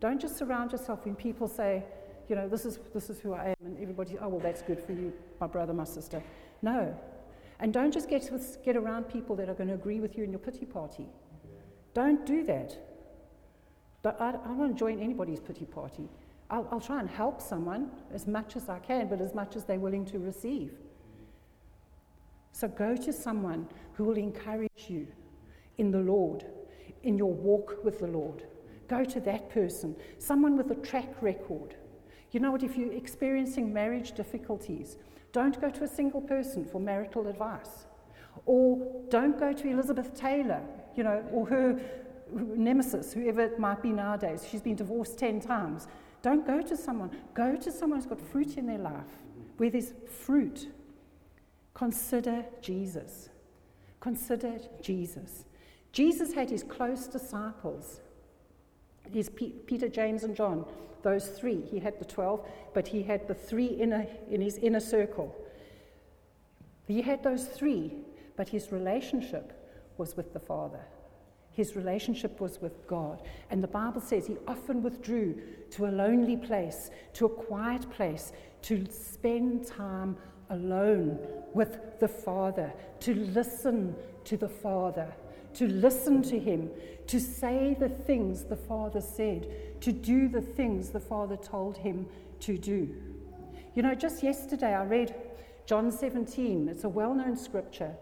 Don't 0.00 0.20
just 0.20 0.38
surround 0.38 0.72
yourself 0.72 1.04
when 1.04 1.14
people 1.14 1.46
say, 1.46 1.84
you 2.28 2.36
know, 2.36 2.48
this 2.48 2.64
is, 2.64 2.78
this 2.94 3.10
is 3.10 3.20
who 3.20 3.34
I 3.34 3.48
am, 3.48 3.66
and 3.66 3.82
everybody, 3.82 4.16
oh, 4.20 4.28
well, 4.28 4.40
that's 4.40 4.62
good 4.62 4.80
for 4.80 4.92
you, 4.92 5.12
my 5.40 5.46
brother, 5.46 5.74
my 5.74 5.84
sister. 5.84 6.22
No. 6.62 6.96
And 7.58 7.72
don't 7.72 7.92
just 7.92 8.08
get, 8.08 8.30
with, 8.32 8.64
get 8.64 8.76
around 8.76 9.04
people 9.04 9.36
that 9.36 9.48
are 9.48 9.54
going 9.54 9.68
to 9.68 9.74
agree 9.74 10.00
with 10.00 10.16
you 10.16 10.24
in 10.24 10.30
your 10.30 10.38
pity 10.38 10.64
party. 10.64 11.06
Don't 11.92 12.24
do 12.24 12.44
that. 12.44 12.78
But 14.02 14.18
I, 14.20 14.30
I 14.30 14.32
don't 14.32 14.68
to 14.68 14.74
join 14.74 15.00
anybody's 15.00 15.40
pity 15.40 15.66
party. 15.66 16.08
I'll, 16.50 16.66
I'll 16.70 16.80
try 16.80 17.00
and 17.00 17.08
help 17.08 17.40
someone 17.40 17.90
as 18.12 18.26
much 18.26 18.56
as 18.56 18.68
I 18.68 18.78
can, 18.78 19.08
but 19.08 19.20
as 19.20 19.34
much 19.34 19.56
as 19.56 19.64
they're 19.64 19.78
willing 19.78 20.06
to 20.06 20.18
receive. 20.18 20.72
So 22.52 22.68
go 22.68 22.96
to 22.96 23.12
someone 23.12 23.68
who 23.94 24.04
will 24.04 24.16
encourage 24.16 24.86
you 24.88 25.06
in 25.78 25.90
the 25.90 26.00
Lord, 26.00 26.44
in 27.02 27.16
your 27.16 27.32
walk 27.32 27.84
with 27.84 28.00
the 28.00 28.06
Lord. 28.06 28.44
Go 28.88 29.04
to 29.04 29.20
that 29.20 29.50
person, 29.50 29.96
someone 30.18 30.56
with 30.56 30.70
a 30.70 30.74
track 30.74 31.22
record. 31.22 31.76
You 32.32 32.40
know 32.40 32.50
what? 32.52 32.62
If 32.62 32.76
you're 32.76 32.92
experiencing 32.92 33.72
marriage 33.72 34.12
difficulties, 34.12 34.96
don't 35.32 35.60
go 35.60 35.70
to 35.70 35.84
a 35.84 35.88
single 35.88 36.20
person 36.20 36.64
for 36.64 36.80
marital 36.80 37.28
advice. 37.28 37.86
Or 38.46 39.04
don't 39.08 39.38
go 39.38 39.52
to 39.52 39.68
Elizabeth 39.68 40.14
Taylor, 40.14 40.60
you 40.96 41.04
know, 41.04 41.24
or 41.32 41.46
her 41.46 41.80
nemesis, 42.32 43.12
whoever 43.12 43.42
it 43.42 43.58
might 43.58 43.82
be 43.82 43.90
nowadays. 43.90 44.46
She's 44.48 44.62
been 44.62 44.76
divorced 44.76 45.18
10 45.18 45.40
times. 45.40 45.88
Don't 46.22 46.46
go 46.46 46.60
to 46.62 46.76
someone. 46.76 47.10
Go 47.34 47.56
to 47.56 47.72
someone 47.72 47.98
who's 48.00 48.08
got 48.08 48.20
fruit 48.20 48.56
in 48.56 48.66
their 48.66 48.78
life, 48.78 49.22
where 49.56 49.70
there's 49.70 49.94
fruit. 50.08 50.68
Consider 51.74 52.44
Jesus. 52.60 53.28
Consider 54.00 54.58
Jesus. 54.80 55.44
Jesus 55.92 56.32
had 56.32 56.50
his 56.50 56.62
close 56.62 57.06
disciples, 57.06 58.00
his 59.12 59.28
P- 59.28 59.54
Peter, 59.66 59.88
James, 59.88 60.24
and 60.24 60.36
John, 60.36 60.64
those 61.02 61.28
three. 61.28 61.62
He 61.62 61.78
had 61.78 61.98
the 61.98 62.04
12, 62.04 62.46
but 62.74 62.86
he 62.86 63.02
had 63.02 63.26
the 63.26 63.34
three 63.34 63.66
inner, 63.66 64.06
in 64.30 64.40
his 64.40 64.58
inner 64.58 64.80
circle. 64.80 65.34
He 66.86 67.02
had 67.02 67.22
those 67.22 67.46
three, 67.46 67.92
but 68.36 68.48
his 68.48 68.72
relationship 68.72 69.52
was 69.96 70.16
with 70.16 70.32
the 70.32 70.40
Father. 70.40 70.80
His 71.52 71.76
relationship 71.76 72.40
was 72.40 72.60
with 72.60 72.86
God. 72.86 73.22
And 73.50 73.62
the 73.62 73.68
Bible 73.68 74.00
says 74.00 74.26
he 74.26 74.36
often 74.46 74.82
withdrew 74.82 75.40
to 75.72 75.86
a 75.86 75.88
lonely 75.88 76.36
place, 76.36 76.90
to 77.14 77.26
a 77.26 77.28
quiet 77.28 77.90
place, 77.90 78.32
to 78.62 78.86
spend 78.90 79.66
time 79.66 80.16
alone 80.50 81.18
with 81.54 81.98
the 81.98 82.08
Father, 82.08 82.72
to 83.00 83.14
listen 83.14 83.94
to 84.24 84.36
the 84.36 84.48
Father, 84.48 85.12
to 85.54 85.66
listen 85.66 86.22
to 86.22 86.38
Him, 86.38 86.70
to 87.06 87.18
say 87.18 87.76
the 87.78 87.88
things 87.88 88.44
the 88.44 88.56
Father 88.56 89.00
said, 89.00 89.48
to 89.80 89.92
do 89.92 90.28
the 90.28 90.40
things 90.40 90.90
the 90.90 91.00
Father 91.00 91.36
told 91.36 91.78
him 91.78 92.06
to 92.40 92.56
do. 92.56 92.88
You 93.74 93.82
know, 93.82 93.94
just 93.94 94.22
yesterday 94.22 94.74
I 94.74 94.84
read 94.84 95.14
John 95.66 95.90
17. 95.90 96.68
It's 96.68 96.84
a 96.84 96.88
well 96.88 97.14
known 97.14 97.36
scripture. 97.36 97.94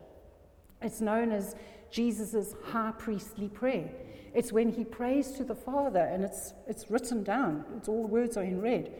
It's 0.82 1.00
known 1.00 1.32
as 1.32 1.56
Jesus' 1.90 2.54
high 2.64 2.92
priestly 2.98 3.48
prayer. 3.48 3.90
It's 4.34 4.52
when 4.52 4.70
he 4.70 4.84
prays 4.84 5.32
to 5.32 5.44
the 5.44 5.54
Father, 5.54 6.00
and 6.00 6.24
it's, 6.24 6.52
it's 6.66 6.90
written 6.90 7.24
down. 7.24 7.64
It's 7.76 7.88
all 7.88 8.02
the 8.02 8.08
words 8.08 8.36
are 8.36 8.44
in 8.44 8.60
red. 8.60 8.92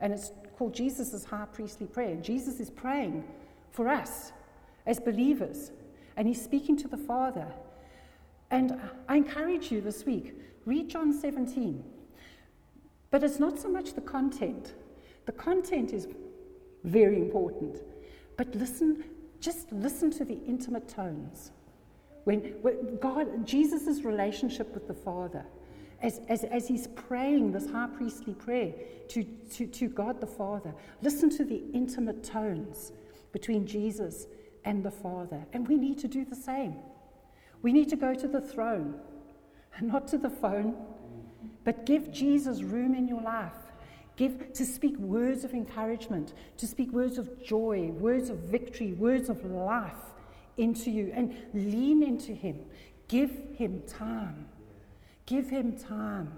And 0.00 0.12
it's 0.12 0.30
called 0.62 0.74
Jesus' 0.74 1.24
high 1.24 1.44
priestly 1.52 1.88
prayer. 1.88 2.14
Jesus 2.14 2.60
is 2.60 2.70
praying 2.70 3.24
for 3.72 3.88
us 3.88 4.30
as 4.86 5.00
believers, 5.00 5.72
and 6.16 6.28
he's 6.28 6.40
speaking 6.40 6.76
to 6.76 6.86
the 6.86 6.96
Father. 6.96 7.48
And 8.52 8.80
I 9.08 9.16
encourage 9.16 9.72
you 9.72 9.80
this 9.80 10.06
week 10.06 10.36
read 10.64 10.88
John 10.88 11.12
17. 11.12 11.82
But 13.10 13.24
it's 13.24 13.40
not 13.40 13.58
so 13.58 13.68
much 13.68 13.94
the 13.94 14.02
content. 14.02 14.74
The 15.26 15.32
content 15.32 15.92
is 15.92 16.06
very 16.84 17.16
important. 17.16 17.82
But 18.36 18.54
listen, 18.54 19.02
just 19.40 19.72
listen 19.72 20.12
to 20.12 20.24
the 20.24 20.38
intimate 20.46 20.88
tones. 20.88 21.50
When, 22.22 22.38
when 22.62 22.98
God, 22.98 23.44
Jesus' 23.44 24.04
relationship 24.04 24.72
with 24.74 24.86
the 24.86 24.94
Father, 24.94 25.44
as, 26.02 26.20
as, 26.28 26.44
as 26.44 26.68
he's 26.68 26.88
praying 26.88 27.52
this 27.52 27.70
high 27.70 27.88
priestly 27.96 28.34
prayer 28.34 28.72
to, 29.08 29.22
to, 29.22 29.66
to 29.66 29.88
God 29.88 30.20
the 30.20 30.26
Father, 30.26 30.74
listen 31.00 31.30
to 31.30 31.44
the 31.44 31.62
intimate 31.72 32.24
tones 32.24 32.92
between 33.32 33.66
Jesus 33.66 34.26
and 34.64 34.84
the 34.84 34.90
Father. 34.90 35.44
And 35.52 35.66
we 35.66 35.76
need 35.76 35.98
to 35.98 36.08
do 36.08 36.24
the 36.24 36.36
same. 36.36 36.76
We 37.62 37.72
need 37.72 37.88
to 37.90 37.96
go 37.96 38.14
to 38.14 38.28
the 38.28 38.40
throne, 38.40 38.98
not 39.80 40.08
to 40.08 40.18
the 40.18 40.30
phone, 40.30 40.76
but 41.64 41.86
give 41.86 42.12
Jesus 42.12 42.62
room 42.62 42.94
in 42.94 43.06
your 43.06 43.22
life. 43.22 43.52
Give 44.16 44.52
to 44.52 44.66
speak 44.66 44.96
words 44.98 45.42
of 45.42 45.54
encouragement, 45.54 46.34
to 46.58 46.66
speak 46.66 46.92
words 46.92 47.16
of 47.16 47.42
joy, 47.42 47.86
words 47.92 48.28
of 48.28 48.38
victory, 48.38 48.92
words 48.92 49.28
of 49.30 49.44
life 49.44 49.94
into 50.58 50.90
you 50.90 51.10
and 51.14 51.34
lean 51.54 52.02
into 52.02 52.32
Him. 52.32 52.60
Give 53.08 53.30
Him 53.54 53.82
time. 53.86 54.48
Give 55.32 55.48
Him 55.48 55.78
time. 55.78 56.30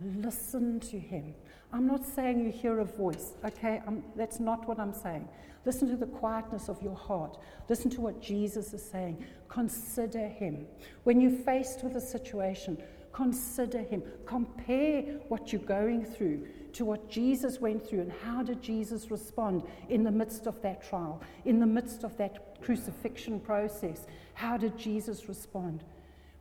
Listen 0.00 0.80
to 0.80 0.98
Him. 0.98 1.34
I'm 1.74 1.86
not 1.86 2.06
saying 2.06 2.42
you 2.42 2.50
hear 2.50 2.78
a 2.78 2.86
voice, 2.86 3.34
okay? 3.44 3.82
I'm, 3.86 4.02
that's 4.16 4.40
not 4.40 4.66
what 4.66 4.78
I'm 4.78 4.94
saying. 4.94 5.28
Listen 5.66 5.90
to 5.90 5.96
the 5.96 6.06
quietness 6.06 6.70
of 6.70 6.80
your 6.80 6.94
heart. 6.94 7.36
Listen 7.68 7.90
to 7.90 8.00
what 8.00 8.22
Jesus 8.22 8.72
is 8.72 8.82
saying. 8.82 9.22
Consider 9.50 10.26
Him. 10.26 10.66
When 11.04 11.20
you're 11.20 11.38
faced 11.42 11.84
with 11.84 11.96
a 11.96 12.00
situation, 12.00 12.82
consider 13.12 13.82
Him. 13.82 14.02
Compare 14.24 15.02
what 15.28 15.52
you're 15.52 15.60
going 15.60 16.06
through 16.06 16.48
to 16.72 16.86
what 16.86 17.10
Jesus 17.10 17.60
went 17.60 17.86
through 17.86 18.00
and 18.00 18.12
how 18.24 18.42
did 18.42 18.62
Jesus 18.62 19.10
respond 19.10 19.64
in 19.90 20.02
the 20.02 20.10
midst 20.10 20.46
of 20.46 20.62
that 20.62 20.82
trial, 20.88 21.20
in 21.44 21.60
the 21.60 21.66
midst 21.66 22.04
of 22.04 22.16
that 22.16 22.62
crucifixion 22.62 23.38
process. 23.38 24.06
How 24.32 24.56
did 24.56 24.78
Jesus 24.78 25.28
respond? 25.28 25.84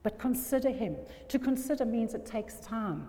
But 0.03 0.17
consider 0.19 0.69
Him. 0.69 0.95
To 1.27 1.39
consider 1.39 1.85
means 1.85 2.13
it 2.13 2.25
takes 2.25 2.59
time. 2.59 3.07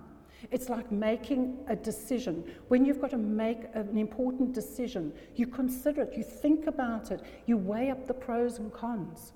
It's 0.50 0.68
like 0.68 0.90
making 0.90 1.58
a 1.68 1.76
decision. 1.76 2.44
When 2.68 2.84
you've 2.84 3.00
got 3.00 3.10
to 3.10 3.18
make 3.18 3.64
an 3.74 3.98
important 3.98 4.52
decision, 4.52 5.12
you 5.36 5.46
consider 5.46 6.02
it, 6.02 6.16
you 6.16 6.22
think 6.22 6.66
about 6.66 7.10
it, 7.10 7.22
you 7.46 7.56
weigh 7.56 7.90
up 7.90 8.06
the 8.06 8.14
pros 8.14 8.58
and 8.58 8.72
cons. 8.72 9.32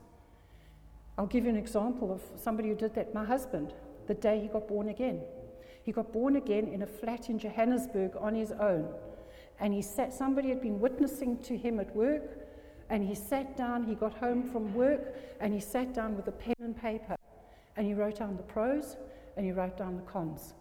I'll 1.19 1.27
give 1.27 1.45
you 1.45 1.51
an 1.51 1.57
example 1.57 2.13
of 2.13 2.23
somebody 2.41 2.71
who 2.71 2.75
did 2.75 2.95
that. 2.95 3.15
My 3.15 3.25
husband, 3.25 3.75
the 4.07 4.15
day 4.15 4.41
he 4.41 4.49
got 4.49 4.67
born 4.67 4.89
again. 4.89 5.21
He 5.85 5.93
got 5.93 6.13
born 6.13 6.37
again 6.37 6.69
in 6.69 6.83
a 6.83 6.87
flat 6.87 7.29
in 7.29 7.39
Johannesburg 7.39 8.13
on 8.19 8.35
his 8.35 8.53
own. 8.53 8.89
And 9.61 9.73
he 9.73 9.83
sat, 9.83 10.13
somebody 10.13 10.49
had 10.49 10.61
been 10.61 10.81
witnessing 10.81 11.39
to 11.43 11.57
him 11.57 11.79
at 11.79 11.95
work, 11.95 12.23
and 12.91 13.05
he 13.07 13.15
sat 13.15 13.57
down, 13.57 13.85
he 13.85 13.95
got 13.95 14.15
home 14.15 14.43
from 14.43 14.75
work, 14.75 15.15
and 15.41 15.53
he 15.53 15.61
sat 15.61 15.95
down 15.95 16.17
with 16.17 16.27
a 16.29 16.33
pen 16.33 16.55
and 16.59 16.77
paper. 16.77 17.17
And 17.77 17.89
you 17.89 17.97
wrote 17.97 18.19
down 18.19 18.37
the 18.37 18.43
pros 18.43 18.97
and 19.37 19.47
you 19.47 19.55
wrote 19.55 19.77
down 19.77 19.97
the 19.97 20.03
cons. 20.03 20.55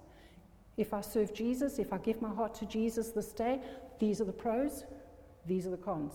If 0.78 0.94
I 0.94 1.02
serve 1.02 1.34
Jesus, 1.34 1.78
if 1.78 1.94
I 1.94 1.98
give 2.00 2.22
my 2.22 2.34
heart 2.34 2.56
to 2.56 2.66
Jesus 2.66 3.10
this 3.10 3.32
day, 3.32 3.60
these 4.00 4.20
are 4.20 4.26
the 4.26 4.34
pros, 4.34 4.86
these 5.46 5.68
are 5.68 5.70
the 5.70 5.78
cons. 5.78 6.14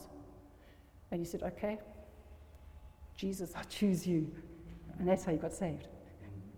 And 1.11 1.21
he 1.21 1.25
said, 1.25 1.43
Okay, 1.43 1.79
Jesus, 3.17 3.53
I 3.55 3.63
choose 3.63 4.07
you. 4.07 4.31
And 4.99 5.09
that's 5.09 5.25
how 5.25 5.33
you 5.33 5.39
got 5.39 5.53
saved. 5.53 5.87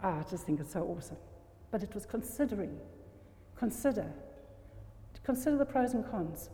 Ah, 0.03 0.21
I 0.21 0.31
just 0.31 0.45
think 0.45 0.61
it's 0.61 0.73
so 0.73 0.83
awesome. 0.83 1.19
But 1.71 1.83
it 1.83 1.95
was 1.95 2.07
considering. 2.07 2.79
Consider. 3.57 4.07
Consider 5.25 5.59
the 5.59 5.67
pros 5.67 5.93
and 5.93 6.11
cons. 6.11 6.49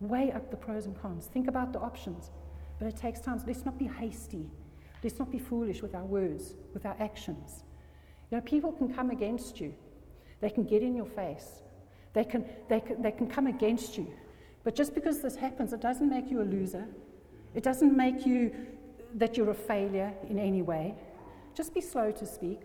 Weigh 0.00 0.32
up 0.32 0.50
the 0.50 0.56
pros 0.56 0.86
and 0.86 1.00
cons. 1.00 1.26
Think 1.26 1.48
about 1.48 1.72
the 1.72 1.78
options. 1.78 2.30
But 2.78 2.88
it 2.88 2.96
takes 2.96 3.20
time. 3.20 3.38
So 3.38 3.44
let's 3.46 3.64
not 3.64 3.78
be 3.78 3.86
hasty. 3.86 4.50
Let's 5.02 5.18
not 5.18 5.30
be 5.30 5.38
foolish 5.38 5.82
with 5.82 5.94
our 5.94 6.04
words, 6.04 6.54
with 6.74 6.86
our 6.86 6.96
actions. 7.00 7.64
You 8.30 8.38
know, 8.38 8.42
people 8.42 8.72
can 8.72 8.92
come 8.92 9.10
against 9.10 9.60
you. 9.60 9.74
They 10.40 10.50
can 10.50 10.64
get 10.64 10.82
in 10.82 10.94
your 10.94 11.06
face. 11.06 11.62
They 12.12 12.24
can, 12.24 12.44
they 12.68 12.80
can, 12.80 13.02
they 13.02 13.12
can 13.12 13.28
come 13.28 13.46
against 13.46 13.96
you. 13.98 14.12
But 14.64 14.74
just 14.74 14.94
because 14.94 15.20
this 15.20 15.36
happens, 15.36 15.72
it 15.72 15.80
doesn't 15.80 16.08
make 16.08 16.30
you 16.30 16.40
a 16.40 16.44
loser. 16.44 16.86
It 17.54 17.62
doesn't 17.62 17.96
make 17.96 18.24
you 18.24 18.54
that 19.14 19.36
you're 19.36 19.50
a 19.50 19.54
failure 19.54 20.12
in 20.28 20.38
any 20.38 20.62
way. 20.62 20.94
Just 21.54 21.74
be 21.74 21.80
slow 21.80 22.10
to 22.12 22.26
speak, 22.26 22.60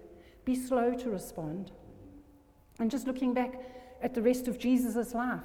be 0.46 0.56
slow 0.56 0.94
to 0.94 1.10
respond. 1.10 1.72
And 2.80 2.90
just 2.90 3.08
looking 3.08 3.34
back 3.34 3.60
at 4.02 4.14
the 4.14 4.22
rest 4.22 4.48
of 4.48 4.58
Jesus' 4.58 5.14
life, 5.14 5.44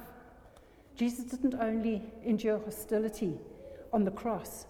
Jesus 0.95 1.25
didn't 1.25 1.55
only 1.55 2.03
endure 2.23 2.59
hostility 2.59 3.39
on 3.91 4.03
the 4.03 4.11
cross, 4.11 4.67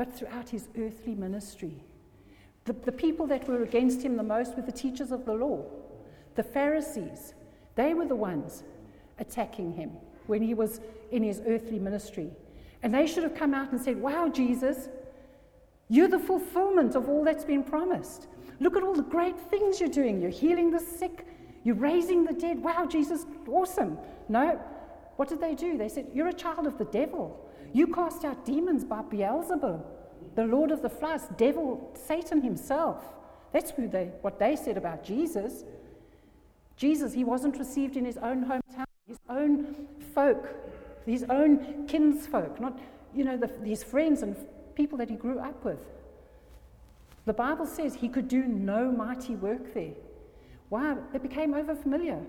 but 0.00 0.16
throughout 0.16 0.48
his 0.48 0.66
earthly 0.78 1.14
ministry. 1.14 1.74
The, 2.64 2.72
the 2.72 2.90
people 2.90 3.26
that 3.26 3.46
were 3.46 3.62
against 3.62 4.00
him 4.00 4.16
the 4.16 4.22
most 4.22 4.56
were 4.56 4.62
the 4.62 4.72
teachers 4.72 5.12
of 5.12 5.26
the 5.26 5.34
law. 5.34 5.62
The 6.36 6.42
Pharisees, 6.42 7.34
they 7.74 7.92
were 7.92 8.06
the 8.06 8.16
ones 8.16 8.62
attacking 9.18 9.74
him 9.74 9.90
when 10.26 10.40
he 10.40 10.54
was 10.54 10.80
in 11.10 11.22
his 11.22 11.42
earthly 11.46 11.78
ministry. 11.78 12.30
And 12.82 12.94
they 12.94 13.06
should 13.06 13.24
have 13.24 13.34
come 13.34 13.52
out 13.52 13.72
and 13.72 13.78
said, 13.78 14.00
Wow, 14.00 14.30
Jesus, 14.30 14.88
you're 15.90 16.08
the 16.08 16.18
fulfillment 16.18 16.94
of 16.94 17.10
all 17.10 17.22
that's 17.22 17.44
been 17.44 17.62
promised. 17.62 18.26
Look 18.58 18.78
at 18.78 18.82
all 18.82 18.94
the 18.94 19.02
great 19.02 19.38
things 19.38 19.80
you're 19.80 19.90
doing. 19.90 20.18
You're 20.18 20.30
healing 20.30 20.70
the 20.70 20.80
sick, 20.80 21.26
you're 21.62 21.74
raising 21.74 22.24
the 22.24 22.32
dead. 22.32 22.62
Wow, 22.62 22.86
Jesus, 22.86 23.26
awesome. 23.46 23.98
No, 24.30 24.58
what 25.16 25.28
did 25.28 25.42
they 25.42 25.54
do? 25.54 25.76
They 25.76 25.90
said, 25.90 26.06
You're 26.14 26.28
a 26.28 26.32
child 26.32 26.66
of 26.66 26.78
the 26.78 26.86
devil. 26.86 27.49
You 27.72 27.86
cast 27.86 28.24
out 28.24 28.44
demons 28.44 28.84
by 28.84 29.02
Beelzebub, 29.02 29.86
the 30.34 30.44
Lord 30.44 30.70
of 30.70 30.82
the 30.82 30.90
flies, 30.90 31.22
devil, 31.36 31.92
Satan 31.94 32.42
himself. 32.42 33.04
That's 33.52 33.70
who 33.70 33.88
they, 33.88 34.10
what 34.22 34.38
they 34.38 34.56
said 34.56 34.76
about 34.76 35.04
Jesus. 35.04 35.64
Jesus, 36.76 37.12
he 37.12 37.24
wasn't 37.24 37.58
received 37.58 37.96
in 37.96 38.04
his 38.04 38.16
own 38.18 38.44
hometown, 38.44 38.84
his 39.06 39.18
own 39.28 39.88
folk, 40.14 40.48
his 41.06 41.24
own 41.28 41.86
kinsfolk, 41.86 42.60
not, 42.60 42.78
you 43.14 43.24
know, 43.24 43.36
the, 43.36 43.50
his 43.64 43.82
friends 43.82 44.22
and 44.22 44.36
people 44.74 44.98
that 44.98 45.10
he 45.10 45.16
grew 45.16 45.38
up 45.38 45.64
with. 45.64 45.78
The 47.26 47.32
Bible 47.32 47.66
says 47.66 47.94
he 47.94 48.08
could 48.08 48.28
do 48.28 48.44
no 48.44 48.90
mighty 48.90 49.36
work 49.36 49.74
there. 49.74 49.92
Why? 50.70 50.96
They 51.12 51.18
became 51.18 51.52
overfamiliar. 51.52 52.24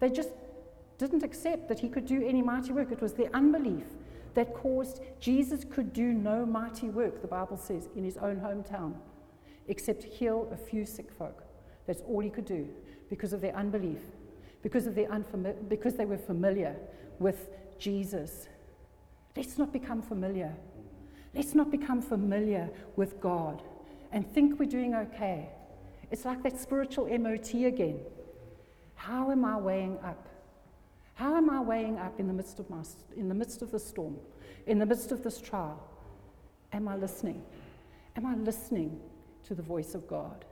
They 0.00 0.10
just 0.10 0.30
didn't 0.98 1.22
accept 1.22 1.68
that 1.68 1.80
he 1.80 1.88
could 1.88 2.06
do 2.06 2.24
any 2.26 2.42
mighty 2.42 2.72
work. 2.72 2.92
It 2.92 3.00
was 3.00 3.14
their 3.14 3.30
unbelief 3.34 3.84
that 4.34 4.54
caused 4.54 5.00
Jesus 5.20 5.64
could 5.64 5.92
do 5.92 6.12
no 6.12 6.46
mighty 6.46 6.88
work, 6.88 7.20
the 7.20 7.28
Bible 7.28 7.56
says, 7.56 7.88
in 7.96 8.04
his 8.04 8.16
own 8.16 8.36
hometown, 8.36 8.94
except 9.68 10.04
heal 10.04 10.48
a 10.52 10.56
few 10.56 10.84
sick 10.84 11.10
folk. 11.10 11.42
That's 11.86 12.02
all 12.02 12.20
he 12.20 12.30
could 12.30 12.44
do 12.44 12.68
because 13.10 13.32
of 13.32 13.40
their 13.40 13.54
unbelief, 13.54 14.00
because, 14.62 14.86
of 14.86 14.94
their 14.94 15.10
unfamiliar, 15.10 15.56
because 15.68 15.94
they 15.94 16.06
were 16.06 16.18
familiar 16.18 16.76
with 17.18 17.50
Jesus. 17.78 18.48
Let's 19.36 19.58
not 19.58 19.72
become 19.72 20.02
familiar. 20.02 20.54
Let's 21.34 21.54
not 21.54 21.70
become 21.70 22.02
familiar 22.02 22.70
with 22.96 23.20
God 23.20 23.62
and 24.12 24.30
think 24.32 24.58
we're 24.58 24.68
doing 24.68 24.94
okay. 24.94 25.48
It's 26.10 26.24
like 26.24 26.42
that 26.42 26.60
spiritual 26.60 27.06
MOT 27.18 27.54
again. 27.54 28.00
How 28.94 29.30
am 29.30 29.44
I 29.44 29.56
weighing 29.56 29.98
up? 30.04 30.28
How 31.14 31.36
am 31.36 31.50
I 31.50 31.60
weighing 31.60 31.98
up 31.98 32.18
in 32.18 32.26
the 32.26 32.32
midst 32.32 32.58
of, 32.58 32.68
my, 32.70 32.82
in 33.16 33.28
the, 33.28 33.34
midst 33.34 33.62
of 33.62 33.70
the 33.70 33.78
storm, 33.78 34.16
in 34.66 34.78
the 34.78 34.86
midst 34.86 35.12
of 35.12 35.22
this 35.22 35.40
trial? 35.40 35.82
Am 36.72 36.88
I 36.88 36.96
listening? 36.96 37.42
Am 38.16 38.26
I 38.26 38.34
listening 38.36 38.98
to 39.44 39.54
the 39.54 39.62
voice 39.62 39.94
of 39.94 40.06
God? 40.06 40.44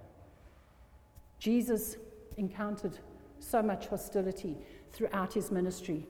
Jesus 1.39 1.97
encountered 2.37 2.99
so 3.39 3.63
much 3.63 3.87
hostility 3.87 4.57
throughout 4.93 5.33
his 5.33 5.51
ministry, 5.51 6.07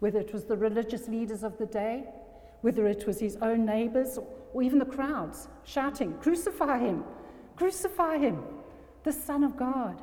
whether 0.00 0.18
it 0.18 0.32
was 0.32 0.44
the 0.44 0.56
religious 0.56 1.08
leaders 1.08 1.44
of 1.44 1.56
the 1.58 1.66
day, 1.66 2.04
whether 2.62 2.86
it 2.88 3.06
was 3.06 3.20
his 3.20 3.36
own 3.36 3.64
neighbors, 3.64 4.18
or 4.52 4.62
even 4.62 4.78
the 4.78 4.84
crowds 4.84 5.48
shouting, 5.64 6.14
Crucify 6.18 6.78
him! 6.78 7.04
Crucify 7.56 8.18
him! 8.18 8.42
The 9.04 9.12
Son 9.12 9.44
of 9.44 9.56
God. 9.56 10.02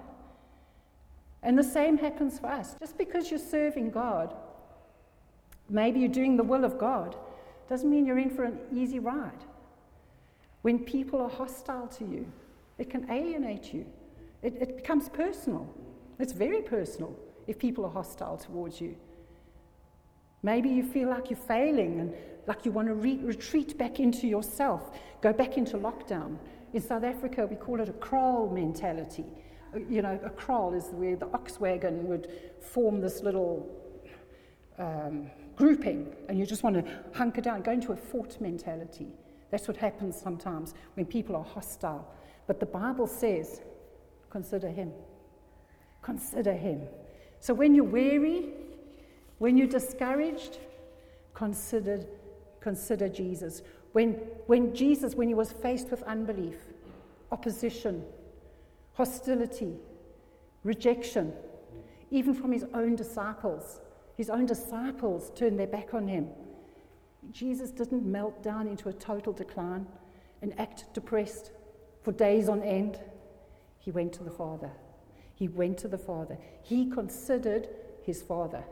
And 1.46 1.56
the 1.56 1.64
same 1.64 2.00
happens 2.00 2.40
for 2.40 2.48
us. 2.48 2.76
Just 2.80 2.98
because 2.98 3.30
you're 3.30 3.40
serving 3.40 3.92
God, 3.92 4.36
maybe 5.70 6.00
you're 6.00 6.10
doing 6.10 6.36
the 6.36 6.44
will 6.44 6.66
of 6.66 6.80
God, 6.80 7.16
doesn't 7.70 7.90
mean 7.90 8.06
you're 8.06 8.18
in 8.18 8.32
for 8.32 8.44
an 8.44 8.58
easy 8.74 8.98
ride. 8.98 9.44
When 10.64 10.80
people 10.80 11.22
are 11.22 11.30
hostile 11.30 11.88
to 12.00 12.04
you, 12.04 12.26
it 12.80 12.90
can 12.90 13.10
alienate 13.12 13.74
you. 13.76 13.86
It, 14.42 14.56
it 14.60 14.76
becomes 14.76 15.08
personal. 15.08 15.72
It's 16.18 16.34
very 16.34 16.64
personal 16.64 17.16
if 17.46 17.60
people 17.60 17.86
are 17.86 17.92
hostile 17.92 18.38
towards 18.38 18.82
you. 18.82 18.96
Maybe 20.42 20.70
you 20.70 20.84
feel 20.84 21.10
like 21.10 21.30
you're 21.30 21.38
failing 21.38 22.00
and 22.00 22.14
like 22.48 22.66
you 22.66 22.72
want 22.72 22.88
to 22.88 22.96
re- 22.96 23.20
retreat 23.22 23.78
back 23.78 24.00
into 24.00 24.28
yourself, 24.28 24.98
go 25.22 25.32
back 25.32 25.58
into 25.60 25.78
lockdown. 25.78 26.38
In 26.74 26.82
South 26.82 27.04
Africa, 27.04 27.46
we 27.46 27.56
call 27.56 27.80
it 27.82 27.90
a 27.90 27.94
kraal 27.94 28.50
mentality. 28.50 29.26
You 29.90 30.02
know, 30.02 30.20
a 30.24 30.30
kraal 30.30 30.74
is 30.74 30.86
where 30.92 31.16
the 31.16 31.28
ox 31.34 31.60
wagon 31.60 32.08
would 32.08 32.30
form 32.62 33.02
this 33.02 33.22
little 33.22 33.70
um, 34.78 35.30
grouping, 35.56 36.16
and 36.30 36.38
you 36.40 36.46
just 36.46 36.64
want 36.64 36.76
to 36.76 36.92
hunker 37.14 37.42
down, 37.42 37.62
go 37.62 37.72
into 37.72 37.92
a 37.92 37.96
fort 37.96 38.40
mentality. 38.42 39.08
That's 39.52 39.68
what 39.68 39.78
happens 39.78 40.20
sometimes 40.20 40.74
when 40.96 41.06
people 41.06 41.36
are 41.36 41.44
hostile. 41.44 42.08
But 42.48 42.60
the 42.60 42.66
Bible 42.66 43.08
says 43.08 43.62
Consider 44.30 44.70
Him. 44.70 44.92
Consider 46.02 46.52
Him. 46.52 46.82
So 47.40 47.54
when 47.54 47.74
you're 47.74 47.86
weary, 47.86 48.50
when 49.38 49.58
you're 49.58 49.68
discouraged, 49.68 50.58
consider, 51.34 52.04
consider 52.60 53.08
Jesus. 53.08 53.62
When, 53.94 54.12
when 54.48 54.76
Jesus, 54.76 55.16
when 55.16 55.30
he 55.30 55.34
was 55.34 55.54
faced 55.54 55.90
with 55.90 56.04
unbelief, 56.04 56.58
opposition, 57.32 58.04
hostility, 58.96 59.76
rejection, 60.64 61.34
even 62.12 62.34
from 62.34 62.52
his 62.52 62.66
own 62.74 62.96
disciples, 62.96 63.80
his 64.16 64.30
own 64.30 64.46
disciples 64.46 65.32
turned 65.36 65.60
their 65.60 65.68
back 65.68 65.94
on 65.94 66.08
him. 66.08 66.30
Jesus 67.32 67.72
didn't 67.72 68.06
melt 68.06 68.42
down 68.42 68.68
into 68.68 68.90
a 68.90 68.94
total 68.94 69.34
decline. 69.34 69.88
and 70.42 70.60
act 70.60 70.94
depressed 70.94 71.52
for 72.04 72.12
days 72.12 72.50
on 72.50 72.62
end, 72.62 73.00
he 73.80 73.90
went 73.90 74.14
to 74.14 74.24
the 74.24 74.30
Father. 74.30 74.70
He 75.34 75.48
went 75.48 75.80
to 75.80 75.88
the 75.88 75.98
Father. 75.98 76.38
He 76.62 76.86
considered 76.86 77.68
his 78.04 78.22
Father. 78.22 78.64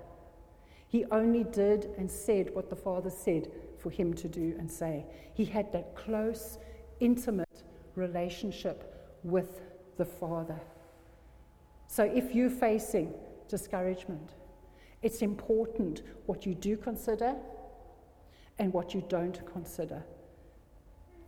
He 0.88 1.06
only 1.06 1.44
did 1.44 1.90
and 1.98 2.12
said 2.12 2.54
what 2.54 2.70
the 2.70 2.76
Father 2.76 3.10
said 3.10 3.50
for 3.80 3.90
him 3.90 4.14
to 4.14 4.28
do 4.28 4.56
and 4.60 4.72
say. 4.72 5.06
He 5.34 5.46
had 5.46 5.74
that 5.74 5.96
close, 5.96 6.60
intimate 7.00 7.64
relationship 7.96 9.20
with 9.24 9.62
the 9.98 10.06
Father. 10.06 10.60
So 11.88 12.04
if 12.04 12.34
you're 12.34 12.50
facing 12.50 13.14
discouragement, 13.48 14.32
it's 15.02 15.22
important 15.22 16.02
what 16.26 16.46
you 16.46 16.56
do 16.56 16.78
consider 16.78 17.36
and 18.58 18.72
what 18.74 18.94
you 18.94 19.04
don't 19.10 19.40
consider. 19.52 20.04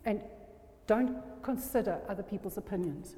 And 0.06 0.22
don't 0.88 1.18
consider 1.44 2.00
other 2.08 2.24
people's 2.24 2.58
opinions. 2.58 3.16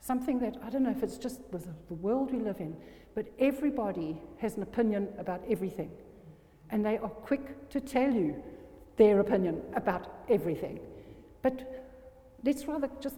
Something 0.00 0.38
that, 0.40 0.56
I 0.62 0.70
don't 0.70 0.82
know 0.82 0.90
if 0.90 1.02
it's 1.02 1.16
just 1.16 1.40
the 1.50 1.94
world 1.94 2.32
we 2.32 2.38
live 2.38 2.60
in, 2.60 2.76
but 3.14 3.26
everybody 3.38 4.20
has 4.38 4.56
an 4.56 4.62
opinion 4.62 5.08
about 5.18 5.42
everything. 5.48 5.90
And 6.70 6.84
they 6.84 6.98
are 6.98 7.08
quick 7.08 7.70
to 7.70 7.80
tell 7.80 8.12
you 8.12 8.42
their 8.96 9.20
opinion 9.20 9.62
about 9.74 10.24
everything. 10.28 10.80
But 11.42 11.86
let's 12.44 12.66
rather 12.66 12.90
just, 13.00 13.16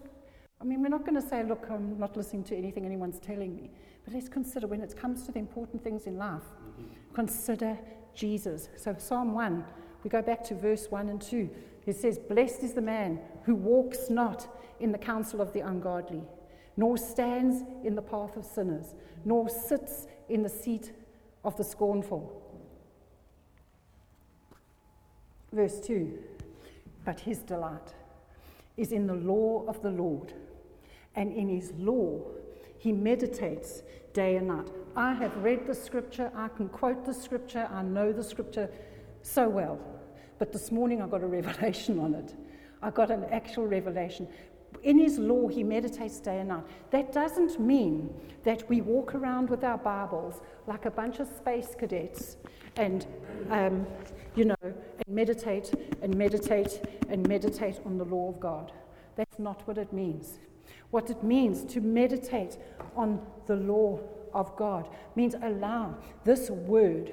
I 0.60 0.64
mean, 0.64 0.82
we're 0.82 0.88
not 0.88 1.04
going 1.04 1.20
to 1.20 1.26
say, 1.26 1.42
look, 1.42 1.66
I'm 1.70 1.98
not 1.98 2.16
listening 2.16 2.44
to 2.44 2.56
anything 2.56 2.86
anyone's 2.86 3.18
telling 3.18 3.54
me. 3.54 3.70
But 4.04 4.14
let's 4.14 4.28
consider 4.28 4.66
when 4.66 4.80
it 4.80 4.96
comes 4.96 5.24
to 5.24 5.32
the 5.32 5.38
important 5.38 5.82
things 5.82 6.06
in 6.06 6.16
life, 6.16 6.42
mm-hmm. 6.42 7.14
consider 7.14 7.78
Jesus. 8.14 8.68
So, 8.76 8.94
Psalm 8.98 9.34
1, 9.34 9.64
we 10.02 10.10
go 10.10 10.22
back 10.22 10.44
to 10.44 10.54
verse 10.54 10.86
1 10.90 11.08
and 11.08 11.20
2. 11.20 11.50
It 11.86 11.96
says, 11.96 12.18
Blessed 12.18 12.62
is 12.62 12.72
the 12.72 12.82
man 12.82 13.20
who 13.44 13.54
walks 13.54 14.10
not 14.10 14.48
in 14.80 14.92
the 14.92 14.98
counsel 14.98 15.40
of 15.40 15.52
the 15.52 15.60
ungodly, 15.60 16.22
nor 16.76 16.96
stands 16.96 17.62
in 17.84 17.94
the 17.94 18.02
path 18.02 18.36
of 18.36 18.44
sinners, 18.44 18.94
nor 19.24 19.48
sits 19.48 20.06
in 20.28 20.42
the 20.42 20.48
seat 20.48 20.92
of 21.44 21.56
the 21.56 21.64
scornful. 21.64 22.42
Verse 25.52 25.80
2 25.80 26.18
But 27.04 27.20
his 27.20 27.38
delight 27.38 27.94
is 28.76 28.92
in 28.92 29.06
the 29.06 29.14
law 29.14 29.64
of 29.66 29.80
the 29.82 29.90
Lord, 29.90 30.34
and 31.16 31.32
in 31.32 31.48
his 31.48 31.72
law 31.78 32.20
he 32.78 32.92
meditates 32.92 33.82
day 34.12 34.36
and 34.36 34.48
night. 34.48 34.68
I 34.94 35.12
have 35.14 35.36
read 35.38 35.66
the 35.66 35.74
scripture, 35.74 36.30
I 36.34 36.48
can 36.48 36.68
quote 36.68 37.04
the 37.04 37.14
scripture, 37.14 37.68
I 37.72 37.82
know 37.82 38.12
the 38.12 38.22
scripture 38.22 38.70
so 39.22 39.48
well. 39.48 39.80
But 40.38 40.52
this 40.52 40.70
morning 40.70 41.02
I 41.02 41.06
got 41.06 41.22
a 41.22 41.26
revelation 41.38 41.98
on 41.98 42.14
it. 42.14 42.34
I 42.82 42.90
got 42.90 43.10
an 43.10 43.24
actual 43.30 43.66
revelation. 43.66 44.28
In 44.82 44.98
his 44.98 45.18
law, 45.18 45.48
he 45.48 45.62
meditates 45.64 46.20
day 46.20 46.38
and 46.38 46.50
night. 46.50 46.64
That 46.90 47.12
doesn't 47.12 47.58
mean 47.58 48.14
that 48.44 48.68
we 48.68 48.80
walk 48.80 49.14
around 49.14 49.48
with 49.48 49.64
our 49.64 49.78
Bibles 49.78 50.40
like 50.66 50.84
a 50.84 50.90
bunch 50.90 51.18
of 51.18 51.28
space 51.28 51.74
cadets 51.78 52.36
and, 52.76 53.06
um, 53.50 53.86
you 54.34 54.44
know, 54.44 54.54
and 54.62 54.74
meditate 55.08 55.72
and 56.02 56.16
meditate 56.16 56.82
and 57.08 57.26
meditate 57.26 57.80
on 57.84 57.96
the 57.96 58.04
law 58.04 58.28
of 58.28 58.38
God. 58.38 58.72
That's 59.16 59.38
not 59.38 59.66
what 59.66 59.78
it 59.78 59.92
means. 59.92 60.38
What 60.90 61.10
it 61.10 61.22
means 61.22 61.64
to 61.74 61.80
meditate 61.80 62.58
on 62.94 63.24
the 63.46 63.56
law 63.56 64.00
of 64.32 64.54
God 64.56 64.88
means 65.14 65.34
allow 65.42 65.94
this 66.24 66.50
word, 66.50 67.12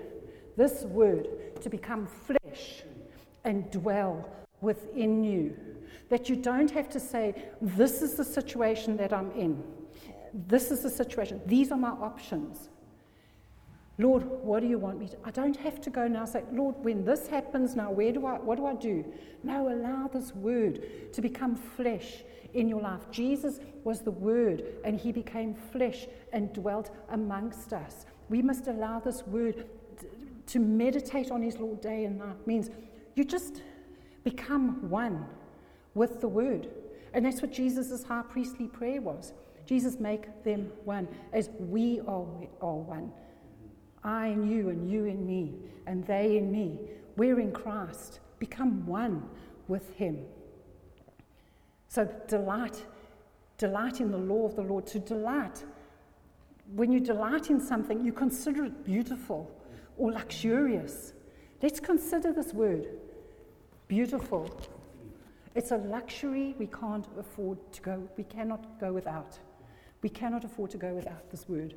this 0.57 0.83
word 0.83 1.27
to 1.61 1.69
become 1.69 2.07
flesh 2.07 2.83
and 3.43 3.69
dwell 3.71 4.29
within 4.61 5.23
you. 5.23 5.55
That 6.09 6.29
you 6.29 6.35
don't 6.35 6.71
have 6.71 6.89
to 6.89 6.99
say, 6.99 7.43
This 7.61 8.01
is 8.01 8.15
the 8.15 8.25
situation 8.25 8.97
that 8.97 9.13
I'm 9.13 9.31
in. 9.31 9.63
This 10.33 10.71
is 10.71 10.81
the 10.81 10.89
situation. 10.89 11.41
These 11.45 11.71
are 11.71 11.77
my 11.77 11.89
options. 11.89 12.69
Lord, 13.99 14.23
what 14.23 14.61
do 14.61 14.67
you 14.67 14.79
want 14.79 14.99
me 14.99 15.07
to? 15.07 15.17
I 15.23 15.29
don't 15.29 15.55
have 15.57 15.79
to 15.81 15.91
go 15.91 16.07
now 16.07 16.25
say, 16.25 16.43
Lord, 16.51 16.75
when 16.83 17.05
this 17.05 17.27
happens 17.27 17.75
now, 17.75 17.91
where 17.91 18.11
do 18.11 18.25
I 18.25 18.39
what 18.39 18.57
do 18.57 18.65
I 18.65 18.73
do? 18.73 19.05
No, 19.43 19.71
allow 19.71 20.07
this 20.07 20.33
word 20.33 21.13
to 21.13 21.21
become 21.21 21.55
flesh 21.55 22.23
in 22.53 22.67
your 22.67 22.81
life. 22.81 23.01
Jesus 23.11 23.59
was 23.83 24.01
the 24.01 24.11
word 24.11 24.63
and 24.83 24.99
he 24.99 25.11
became 25.11 25.53
flesh 25.53 26.07
and 26.31 26.53
dwelt 26.53 26.91
amongst 27.09 27.73
us. 27.73 28.05
We 28.29 28.41
must 28.41 28.67
allow 28.67 28.99
this 28.99 29.25
word 29.27 29.65
to 30.47 30.59
meditate 30.59 31.31
on 31.31 31.41
his 31.41 31.57
Lord 31.57 31.81
day 31.81 32.05
and 32.05 32.17
night. 32.17 32.47
Means 32.47 32.69
you 33.15 33.23
just 33.23 33.61
become 34.23 34.89
one 34.89 35.25
with 35.93 36.21
the 36.21 36.27
word. 36.27 36.69
And 37.13 37.25
that's 37.25 37.41
what 37.41 37.51
Jesus' 37.51 38.03
high 38.03 38.23
priestly 38.27 38.67
prayer 38.67 39.01
was. 39.01 39.33
Jesus, 39.65 39.99
make 39.99 40.43
them 40.43 40.71
one 40.83 41.07
as 41.31 41.49
we 41.59 41.99
are, 42.01 42.25
are 42.61 42.75
one. 42.75 43.11
I 44.03 44.27
in 44.27 44.49
you, 44.49 44.69
and 44.69 44.89
you 44.89 45.05
in 45.05 45.25
me, 45.25 45.53
and 45.87 46.05
they 46.05 46.37
in 46.37 46.51
me. 46.51 46.77
We're 47.15 47.39
in 47.39 47.53
Christ. 47.53 48.19
Become 48.39 48.85
one 48.85 49.23
with 49.67 49.95
Him. 49.95 50.25
So 51.93 52.09
delight, 52.27 52.83
delight 53.59 54.01
in 54.01 54.09
the 54.09 54.17
law 54.17 54.47
of 54.47 54.55
the 54.55 54.63
Lord. 54.63 54.87
To 54.87 54.99
delight, 54.99 55.63
when 56.73 56.91
you 56.91 56.99
delight 56.99 57.51
in 57.51 57.61
something, 57.61 58.03
you 58.03 58.11
consider 58.11 58.65
it 58.65 58.83
beautiful 58.83 59.51
or 59.95 60.11
luxurious. 60.11 61.13
Let's 61.61 61.79
consider 61.79 62.33
this 62.33 62.51
word 62.51 62.87
beautiful. 63.87 64.49
It's 65.53 65.69
a 65.69 65.77
luxury 65.77 66.55
we 66.57 66.65
can't 66.65 67.07
afford 67.19 67.59
to 67.73 67.81
go, 67.83 68.09
we 68.17 68.23
cannot 68.23 68.79
go 68.79 68.91
without. 68.91 69.37
We 70.01 70.09
cannot 70.09 70.43
afford 70.45 70.71
to 70.71 70.77
go 70.77 70.95
without 70.95 71.29
this 71.29 71.47
word. 71.47 71.75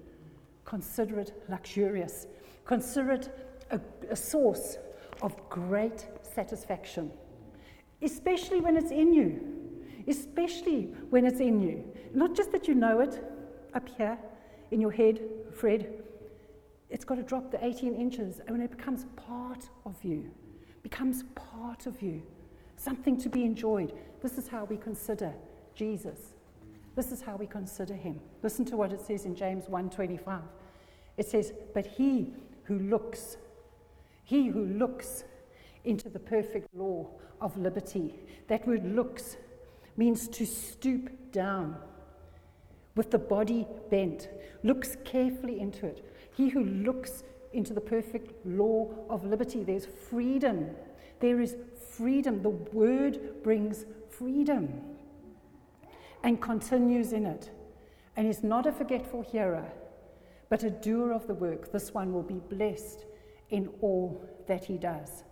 Consider 0.65 1.21
it 1.21 1.45
luxurious. 1.51 2.27
Consider 2.65 3.13
it 3.13 3.51
a, 3.71 3.79
a 4.09 4.17
source 4.17 4.79
of 5.21 5.37
great 5.51 6.07
satisfaction, 6.23 7.11
especially 8.01 8.63
when 8.63 8.79
it's 8.79 8.91
in 8.91 9.13
you. 9.13 9.56
Especially 10.09 10.85
when 11.11 11.27
it's 11.27 11.41
in 11.41 11.61
you. 11.61 11.85
Not 12.15 12.35
just 12.35 12.53
that 12.53 12.69
you 12.69 12.75
know 12.75 13.01
it 13.01 13.23
up 13.75 13.89
here 13.97 14.19
in 14.71 14.81
your 14.81 14.93
head, 14.93 15.21
Fred, 15.53 16.03
it's 16.91 17.05
got 17.05 17.17
to 17.17 17.23
drop 17.23 17.51
the 17.51 17.65
18 17.65 17.95
inches 17.95 18.41
and 18.41 18.51
when 18.51 18.61
it 18.61 18.71
becomes 18.71 19.07
part 19.17 19.69
of 19.85 19.97
you 20.05 20.31
becomes 20.89 21.25
part 21.35 21.87
of 21.87 22.01
you, 22.01 22.23
something 22.77 23.17
to 23.17 23.29
be 23.29 23.43
enjoyed. 23.43 23.93
This 24.23 24.39
is 24.39 24.47
how 24.47 24.67
we 24.67 24.77
consider 24.77 25.33
Jesus. 25.75 26.33
This 26.95 27.11
is 27.11 27.21
how 27.21 27.35
we 27.35 27.49
consider 27.49 27.95
him. 27.95 28.21
Listen 28.45 28.65
to 28.67 28.77
what 28.77 28.93
it 28.93 29.01
says 29.01 29.25
in 29.25 29.35
James 29.35 29.69
1:25. 29.69 30.45
It 31.17 31.27
says, 31.27 31.53
"But 31.75 31.87
he 31.87 32.35
who 32.67 32.79
looks, 32.79 33.37
he 34.23 34.47
who 34.47 34.65
looks 34.65 35.25
into 35.83 36.09
the 36.09 36.21
perfect 36.21 36.73
law 36.73 37.11
of 37.41 37.59
liberty." 37.59 38.15
That 38.47 38.65
word 38.65 38.85
looks 38.87 39.39
means 39.97 40.29
to 40.29 40.47
stoop 40.47 41.11
down 41.33 41.77
with 42.95 43.11
the 43.11 43.19
body 43.19 43.67
bent, 43.91 44.29
looks 44.63 44.97
carefully 45.05 45.61
into 45.61 45.87
it. 45.87 46.05
He 46.35 46.49
who 46.49 46.65
looks 46.65 47.25
into 47.53 47.73
the 47.73 47.81
perfect 47.81 48.45
law 48.45 48.89
of 49.09 49.25
liberty. 49.25 49.65
There's 49.65 49.87
freedom. 49.87 50.71
There 51.21 51.41
is 51.41 51.57
freedom. 51.91 52.43
The 52.43 52.51
word 52.51 53.43
brings 53.43 53.87
freedom 54.11 54.83
and 56.23 56.41
continues 56.41 57.13
in 57.13 57.27
it. 57.27 57.51
And 58.17 58.27
is 58.27 58.43
not 58.43 58.67
a 58.67 58.73
forgetful 58.73 59.23
hearer, 59.23 59.71
but 60.49 60.63
a 60.63 60.71
doer 60.71 61.13
of 61.13 61.27
the 61.27 61.35
work. 61.35 61.71
This 61.71 61.93
one 61.93 62.15
will 62.15 62.23
be 62.23 62.41
blessed 62.49 63.05
in 63.51 63.69
all 63.83 64.25
that 64.47 64.65
he 64.65 64.79
does. 64.79 65.25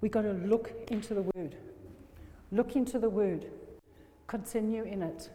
We've 0.00 0.12
got 0.12 0.22
to 0.22 0.32
look 0.32 0.72
into 0.88 1.14
the 1.14 1.22
word. 1.34 1.56
Look 2.52 2.76
into 2.76 3.00
the 3.00 3.10
word. 3.10 3.46
Continue 4.32 4.84
in 4.84 5.02
it. 5.02 5.28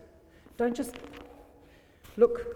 Don't 0.57 0.75
just 0.75 0.95
look. 2.15 2.47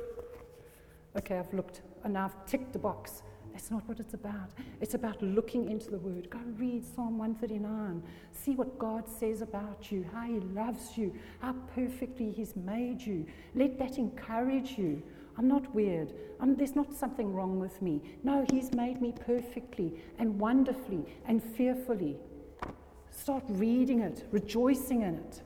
Okay, 1.16 1.38
I've 1.38 1.54
looked 1.54 1.82
and 2.04 2.16
now 2.16 2.26
I've 2.26 2.46
ticked 2.48 2.74
the 2.74 2.80
box. 2.80 3.22
That's 3.52 3.70
not 3.70 3.88
what 3.88 4.00
it's 4.00 4.16
about. 4.16 4.50
It's 4.80 4.96
about 4.96 5.22
looking 5.22 5.70
into 5.70 5.92
the 5.92 6.00
Word. 6.00 6.32
Go 6.32 6.40
read 6.58 6.84
Psalm 6.84 7.20
139. 7.20 8.02
See 8.32 8.56
what 8.56 8.80
God 8.80 9.08
says 9.08 9.44
about 9.44 9.92
you, 9.92 10.04
how 10.12 10.24
He 10.24 10.40
loves 10.40 10.98
you, 10.98 11.14
how 11.42 11.54
perfectly 11.76 12.32
He's 12.32 12.56
made 12.56 13.00
you. 13.00 13.28
Let 13.54 13.78
that 13.78 14.00
encourage 14.00 14.80
you. 14.80 15.04
I'm 15.38 15.48
not 15.48 15.72
weird. 15.76 16.12
I'm, 16.40 16.56
there's 16.56 16.76
not 16.76 16.92
something 16.92 17.36
wrong 17.36 17.60
with 17.60 17.80
me. 17.84 18.02
No, 18.24 18.48
He's 18.52 18.74
made 18.74 19.00
me 19.00 19.14
perfectly 19.28 19.94
and 20.18 20.40
wonderfully 20.40 21.06
and 21.28 21.44
fearfully. 21.44 22.18
Start 23.12 23.44
reading 23.48 24.00
it, 24.00 24.26
rejoicing 24.32 25.04
in 25.04 25.14
it. 25.14 25.44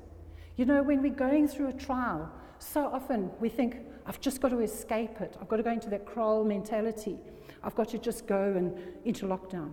You 0.57 0.65
know, 0.65 0.81
when 0.83 1.01
we're 1.01 1.13
going 1.13 1.47
through 1.47 1.67
a 1.67 1.73
trial, 1.73 2.31
so 2.59 2.85
often 2.85 3.29
we 3.39 3.49
think, 3.49 3.77
I've 4.05 4.21
just 4.21 4.39
got 4.39 4.49
to 4.49 4.59
escape 4.59 5.19
it. 5.19 5.35
I've 5.41 5.49
got 5.49 5.57
to 5.57 5.63
go 5.63 5.71
into 5.71 5.89
that 5.89 6.05
crawl 6.05 6.43
mentality. 6.43 7.17
I've 7.63 7.75
got 7.75 7.89
to 7.89 7.97
just 7.97 8.25
go 8.27 8.53
and 8.55 8.77
into 9.03 9.25
lockdown. 9.25 9.71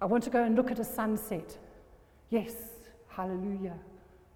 I 0.00 0.04
want 0.04 0.22
to 0.24 0.30
go 0.30 0.44
and 0.44 0.54
look 0.54 0.70
at 0.70 0.78
a 0.78 0.84
sunset. 0.84 1.56
Yes, 2.30 2.54
hallelujah. 3.08 3.78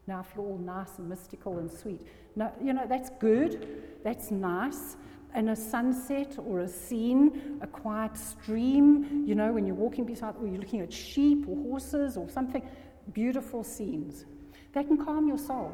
now 0.07 0.23
feel 0.23 0.45
all 0.45 0.59
nice 0.59 0.99
and 0.99 1.09
mystical 1.09 1.59
and 1.59 1.71
sweet. 1.71 2.01
No, 2.35 2.53
you 2.63 2.73
know, 2.73 2.87
that's 2.89 3.11
good, 3.21 3.83
that's 4.03 4.31
nice. 4.31 4.97
And 5.35 5.51
a 5.51 5.57
sunset 5.57 6.37
or 6.39 6.61
a 6.61 6.69
scene, 6.69 7.59
a 7.61 7.67
quiet 7.67 8.17
stream, 8.17 9.25
you 9.25 9.37
know, 9.37 9.53
when 9.53 9.67
you're 9.67 9.77
walking 9.77 10.05
beside, 10.05 10.35
or 10.41 10.49
you're 10.49 10.59
looking 10.59 10.81
at 10.81 10.93
sheep 10.93 11.45
or 11.47 11.57
horses 11.57 12.17
or 12.17 12.29
something, 12.29 12.69
beautiful 13.13 13.63
scenes. 13.63 14.25
They 14.73 14.85
can 14.85 15.03
calm 15.05 15.27
your 15.27 15.39
soul. 15.39 15.73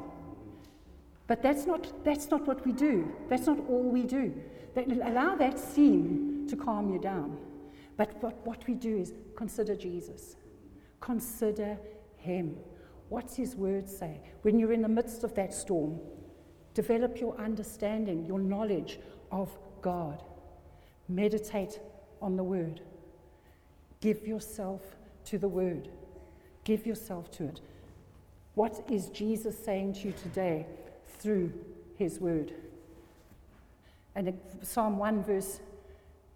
But 1.27 1.43
that's 1.43 1.67
not, 1.67 2.05
that's 2.05 2.31
not 2.31 2.47
what 2.47 2.65
we 2.65 2.73
do. 2.73 3.13
That's 3.29 3.47
not 3.47 3.59
all 3.69 3.83
we 3.83 4.03
do. 4.03 4.33
That, 4.75 4.91
allow 4.91 5.35
that 5.37 5.59
scene 5.59 6.47
to 6.49 6.57
calm 6.57 6.93
you 6.93 6.99
down. 6.99 7.37
But 7.97 8.23
what, 8.23 8.47
what 8.47 8.67
we 8.67 8.75
do 8.75 8.97
is 8.99 9.13
consider 9.37 9.75
Jesus. 9.75 10.37
Consider 11.01 11.79
Him. 12.17 12.57
What's 13.09 13.35
His 13.37 13.57
word 13.57 13.89
say? 13.89 14.21
When 14.43 14.59
you're 14.59 14.73
in 14.73 14.83
the 14.83 14.89
midst 14.89 15.25
of 15.25 15.35
that 15.35 15.53
storm, 15.53 15.99
develop 16.75 17.21
your 17.21 17.37
understanding, 17.41 18.25
your 18.25 18.39
knowledge 18.39 19.01
of 19.33 19.51
God. 19.83 20.23
Meditate 21.09 21.81
on 22.21 22.37
the 22.37 22.45
word. 22.45 22.81
Give 24.01 24.27
yourself 24.27 24.83
to 25.25 25.39
the 25.39 25.49
word. 25.49 25.89
Give 26.65 26.87
yourself 26.87 27.31
to 27.33 27.45
it. 27.45 27.61
What 28.57 28.85
is 28.91 29.11
Jesus 29.11 29.57
saying 29.57 29.93
to 29.95 30.09
you 30.09 30.15
today? 30.21 30.67
through 31.19 31.53
his 31.97 32.21
word. 32.21 32.53
And 34.15 34.39
Psalm 34.63 34.99
1, 34.99 35.25
verse, 35.25 35.61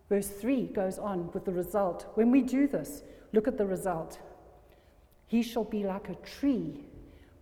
verse 0.09 0.29
3 0.29 0.67
goes 0.67 0.99
on 0.99 1.31
with 1.33 1.45
the 1.45 1.53
result. 1.53 2.11
When 2.15 2.31
we 2.31 2.43
do 2.43 2.67
this, 2.67 3.03
look 3.33 3.49
at 3.49 3.57
the 3.57 3.67
result. 3.67 4.19
He 5.27 5.43
shall 5.43 5.65
be 5.65 5.85
like 5.85 6.09
a 6.09 6.17
tree 6.17 6.85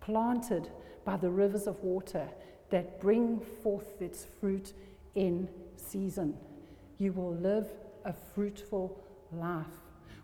planted 0.01 0.69
by 1.05 1.17
the 1.17 1.31
rivers 1.31 1.67
of 1.67 1.83
water 1.83 2.29
that 2.71 3.01
bring 3.01 3.41
forth 3.63 4.03
its 4.03 4.27
fruit 4.41 4.75
in 5.15 5.49
season. 5.77 6.37
You 6.99 7.13
will 7.13 7.35
live 7.35 7.69
a 8.05 8.13
fruitful 8.13 9.03
life 9.33 9.67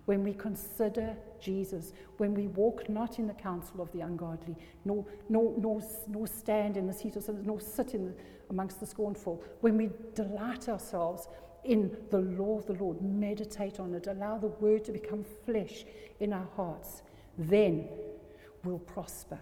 when 0.06 0.22
we 0.22 0.34
consider 0.34 1.16
Jesus, 1.40 1.92
when 2.18 2.34
we 2.34 2.48
walk 2.48 2.88
not 2.88 3.18
in 3.18 3.26
the 3.26 3.34
counsel 3.34 3.80
of 3.80 3.90
the 3.92 4.00
ungodly, 4.00 4.56
nor, 4.84 5.04
nor, 5.28 5.54
nor, 5.58 5.82
nor 6.08 6.26
stand 6.26 6.76
in 6.76 6.86
the 6.86 6.92
seat 6.92 7.16
of 7.16 7.24
sinners, 7.24 7.46
nor 7.46 7.60
sit 7.60 7.94
in 7.94 8.06
the, 8.06 8.14
amongst 8.50 8.80
the 8.80 8.86
scornful, 8.86 9.42
when 9.60 9.76
we 9.76 9.90
delight 10.14 10.68
ourselves 10.68 11.28
in 11.64 11.96
the 12.10 12.18
law 12.18 12.58
of 12.58 12.66
the 12.66 12.74
Lord, 12.74 13.00
meditate 13.00 13.80
on 13.80 13.94
it, 13.94 14.06
allow 14.06 14.36
the 14.36 14.48
word 14.48 14.84
to 14.84 14.92
become 14.92 15.24
flesh 15.44 15.84
in 16.20 16.32
our 16.32 16.48
hearts, 16.56 17.02
then 17.38 17.88
we'll 18.62 18.78
prosper. 18.78 19.38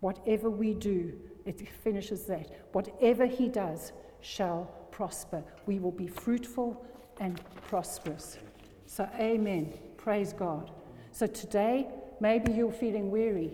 Whatever 0.00 0.50
we 0.50 0.74
do, 0.74 1.12
it 1.44 1.68
finishes 1.68 2.24
that. 2.24 2.50
Whatever 2.72 3.26
he 3.26 3.48
does 3.48 3.92
shall 4.20 4.70
prosper. 4.90 5.42
We 5.66 5.78
will 5.78 5.92
be 5.92 6.06
fruitful 6.06 6.84
and 7.20 7.40
prosperous. 7.68 8.38
So, 8.86 9.08
amen. 9.18 9.74
Praise 9.96 10.32
God. 10.32 10.70
So, 11.12 11.26
today, 11.26 11.88
maybe 12.20 12.52
you're 12.52 12.72
feeling 12.72 13.10
weary. 13.10 13.50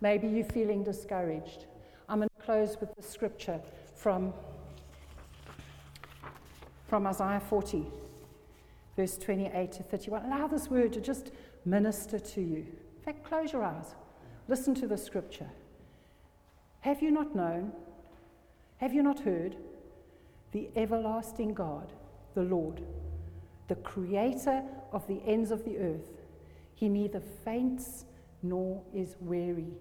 Maybe 0.00 0.28
you're 0.28 0.44
feeling 0.44 0.84
discouraged. 0.84 1.66
I'm 2.08 2.18
going 2.18 2.28
to 2.38 2.44
close 2.44 2.76
with 2.80 2.94
the 2.94 3.02
scripture 3.02 3.60
from, 3.96 4.32
from 6.88 7.06
Isaiah 7.06 7.40
40, 7.40 7.84
verse 8.96 9.18
28 9.18 9.72
to 9.72 9.82
31. 9.82 10.26
Allow 10.26 10.46
this 10.46 10.70
word 10.70 10.92
to 10.92 11.00
just 11.00 11.30
minister 11.64 12.18
to 12.18 12.40
you. 12.40 12.58
In 12.58 13.02
fact, 13.04 13.24
close 13.24 13.52
your 13.52 13.64
eyes. 13.64 13.94
Listen 14.46 14.74
to 14.76 14.86
the 14.86 14.98
scripture. 14.98 15.48
Have 16.80 17.02
you 17.02 17.10
not 17.10 17.34
known? 17.34 17.72
Have 18.76 18.92
you 18.92 19.02
not 19.02 19.20
heard? 19.20 19.56
The 20.52 20.68
everlasting 20.76 21.54
God, 21.54 21.92
the 22.34 22.42
Lord 22.42 22.82
the 23.68 23.76
creator 23.76 24.62
of 24.92 25.06
the 25.06 25.20
ends 25.26 25.50
of 25.50 25.64
the 25.64 25.78
earth. 25.78 26.22
He 26.74 26.88
neither 26.88 27.20
faints 27.20 28.04
nor 28.42 28.82
is 28.92 29.16
weary. 29.20 29.72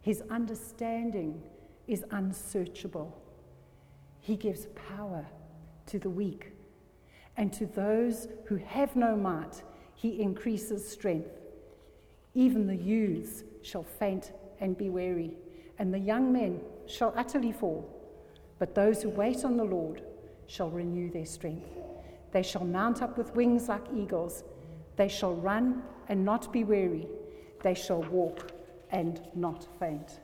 His 0.00 0.22
understanding 0.30 1.42
is 1.86 2.04
unsearchable. 2.10 3.20
He 4.20 4.36
gives 4.36 4.66
power 4.88 5.26
to 5.86 5.98
the 5.98 6.10
weak, 6.10 6.52
and 7.36 7.52
to 7.52 7.66
those 7.66 8.28
who 8.46 8.56
have 8.56 8.94
no 8.96 9.16
might, 9.16 9.62
he 9.94 10.20
increases 10.20 10.86
strength. 10.86 11.30
Even 12.34 12.66
the 12.66 12.76
youths 12.76 13.44
shall 13.62 13.84
faint 13.84 14.32
and 14.60 14.76
be 14.76 14.90
weary, 14.90 15.36
and 15.78 15.92
the 15.92 15.98
young 15.98 16.32
men 16.32 16.60
shall 16.86 17.12
utterly 17.16 17.52
fall. 17.52 17.88
But 18.58 18.74
those 18.74 19.02
who 19.02 19.08
wait 19.08 19.44
on 19.44 19.56
the 19.56 19.64
Lord 19.64 20.02
shall 20.46 20.70
renew 20.70 21.10
their 21.10 21.26
strength. 21.26 21.68
They 22.32 22.42
shall 22.42 22.64
mount 22.64 23.02
up 23.02 23.16
with 23.16 23.34
wings 23.34 23.68
like 23.68 23.84
eagles. 23.94 24.44
They 24.96 25.08
shall 25.08 25.34
run 25.34 25.82
and 26.08 26.24
not 26.24 26.52
be 26.52 26.64
weary. 26.64 27.06
They 27.62 27.74
shall 27.74 28.02
walk 28.02 28.52
and 28.90 29.20
not 29.34 29.66
faint. 29.78 30.20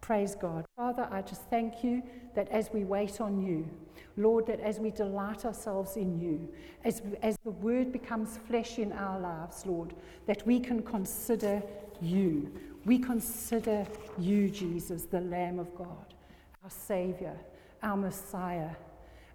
Praise 0.00 0.36
God. 0.36 0.64
Father, 0.76 1.08
I 1.10 1.22
just 1.22 1.42
thank 1.50 1.82
you 1.82 2.02
that 2.34 2.48
as 2.50 2.70
we 2.72 2.84
wait 2.84 3.20
on 3.20 3.40
you, 3.40 3.68
Lord, 4.16 4.46
that 4.46 4.60
as 4.60 4.78
we 4.78 4.90
delight 4.90 5.44
ourselves 5.44 5.96
in 5.96 6.20
you, 6.20 6.48
as, 6.84 7.02
as 7.22 7.36
the 7.44 7.50
word 7.50 7.92
becomes 7.92 8.38
flesh 8.46 8.78
in 8.78 8.92
our 8.92 9.18
lives, 9.18 9.66
Lord, 9.66 9.94
that 10.26 10.46
we 10.46 10.60
can 10.60 10.82
consider 10.82 11.62
you. 12.00 12.52
We 12.84 12.98
consider 12.98 13.86
you, 14.16 14.48
Jesus, 14.48 15.06
the 15.06 15.22
Lamb 15.22 15.58
of 15.58 15.74
God, 15.74 16.14
our 16.62 16.70
Savior, 16.70 17.36
our 17.82 17.96
Messiah, 17.96 18.70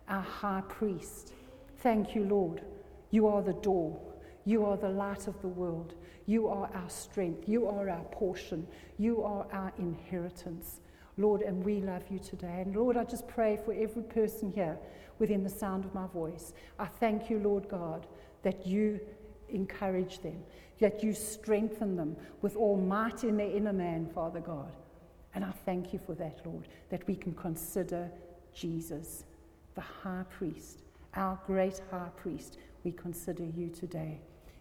our 0.08 0.22
High 0.22 0.64
Priest. 0.70 1.34
Thank 1.82 2.14
you, 2.14 2.26
Lord. 2.26 2.62
You 3.10 3.28
are 3.28 3.42
the 3.42 3.54
door. 3.54 4.00
You 4.46 4.66
are 4.66 4.78
the 4.78 4.90
light 4.90 5.28
of 5.28 5.42
the 5.42 5.48
world. 5.48 5.96
You 6.28 6.48
are 6.48 6.70
our 6.74 6.90
strength. 6.90 7.50
You 7.50 7.68
are 7.68 7.90
our 7.90 8.04
portion. 8.06 8.68
You 9.00 9.24
are 9.24 9.48
our 9.52 9.74
inheritance. 9.80 10.82
Lord, 11.18 11.42
and 11.42 11.64
we 11.64 11.82
love 11.82 12.04
you 12.10 12.20
today. 12.20 12.62
And 12.64 12.76
Lord, 12.76 12.98
I 12.98 13.04
just 13.04 13.28
pray 13.28 13.60
for 13.66 13.74
every 13.74 14.04
person 14.04 14.52
here 14.52 14.78
within 15.18 15.44
the 15.44 15.50
sound 15.50 15.84
of 15.84 15.94
my 15.94 16.06
voice. 16.08 16.54
I 16.78 16.86
thank 16.86 17.30
you, 17.30 17.40
Lord 17.40 17.68
God, 17.68 18.06
that 18.44 18.66
you 18.66 19.00
encourage 19.50 20.20
them, 20.20 20.42
that 20.80 21.04
you 21.04 21.14
strengthen 21.14 21.96
them 21.96 22.16
with 22.42 22.56
all 22.56 22.78
might 22.78 23.24
in 23.24 23.38
their 23.38 23.52
inner 23.52 23.74
man, 23.74 24.08
Father 24.14 24.40
God. 24.40 24.72
And 25.34 25.44
I 25.44 25.52
thank 25.66 25.94
you 25.94 26.00
for 26.00 26.14
that, 26.16 26.42
Lord, 26.46 26.68
that 26.90 27.08
we 27.08 27.16
can 27.16 27.34
consider 27.34 28.12
Jesus, 28.54 29.24
the 29.76 29.82
high 29.82 30.26
priest 30.30 30.81
our 31.16 31.40
great 31.46 31.82
high 31.92 32.10
priest, 32.18 32.58
we 32.84 32.92
consider 32.92 33.44
you 33.44 33.70
today. 33.70 34.20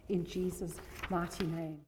In 0.09 0.25
Jesus' 0.25 0.75
mighty 1.09 1.45
name. 1.45 1.79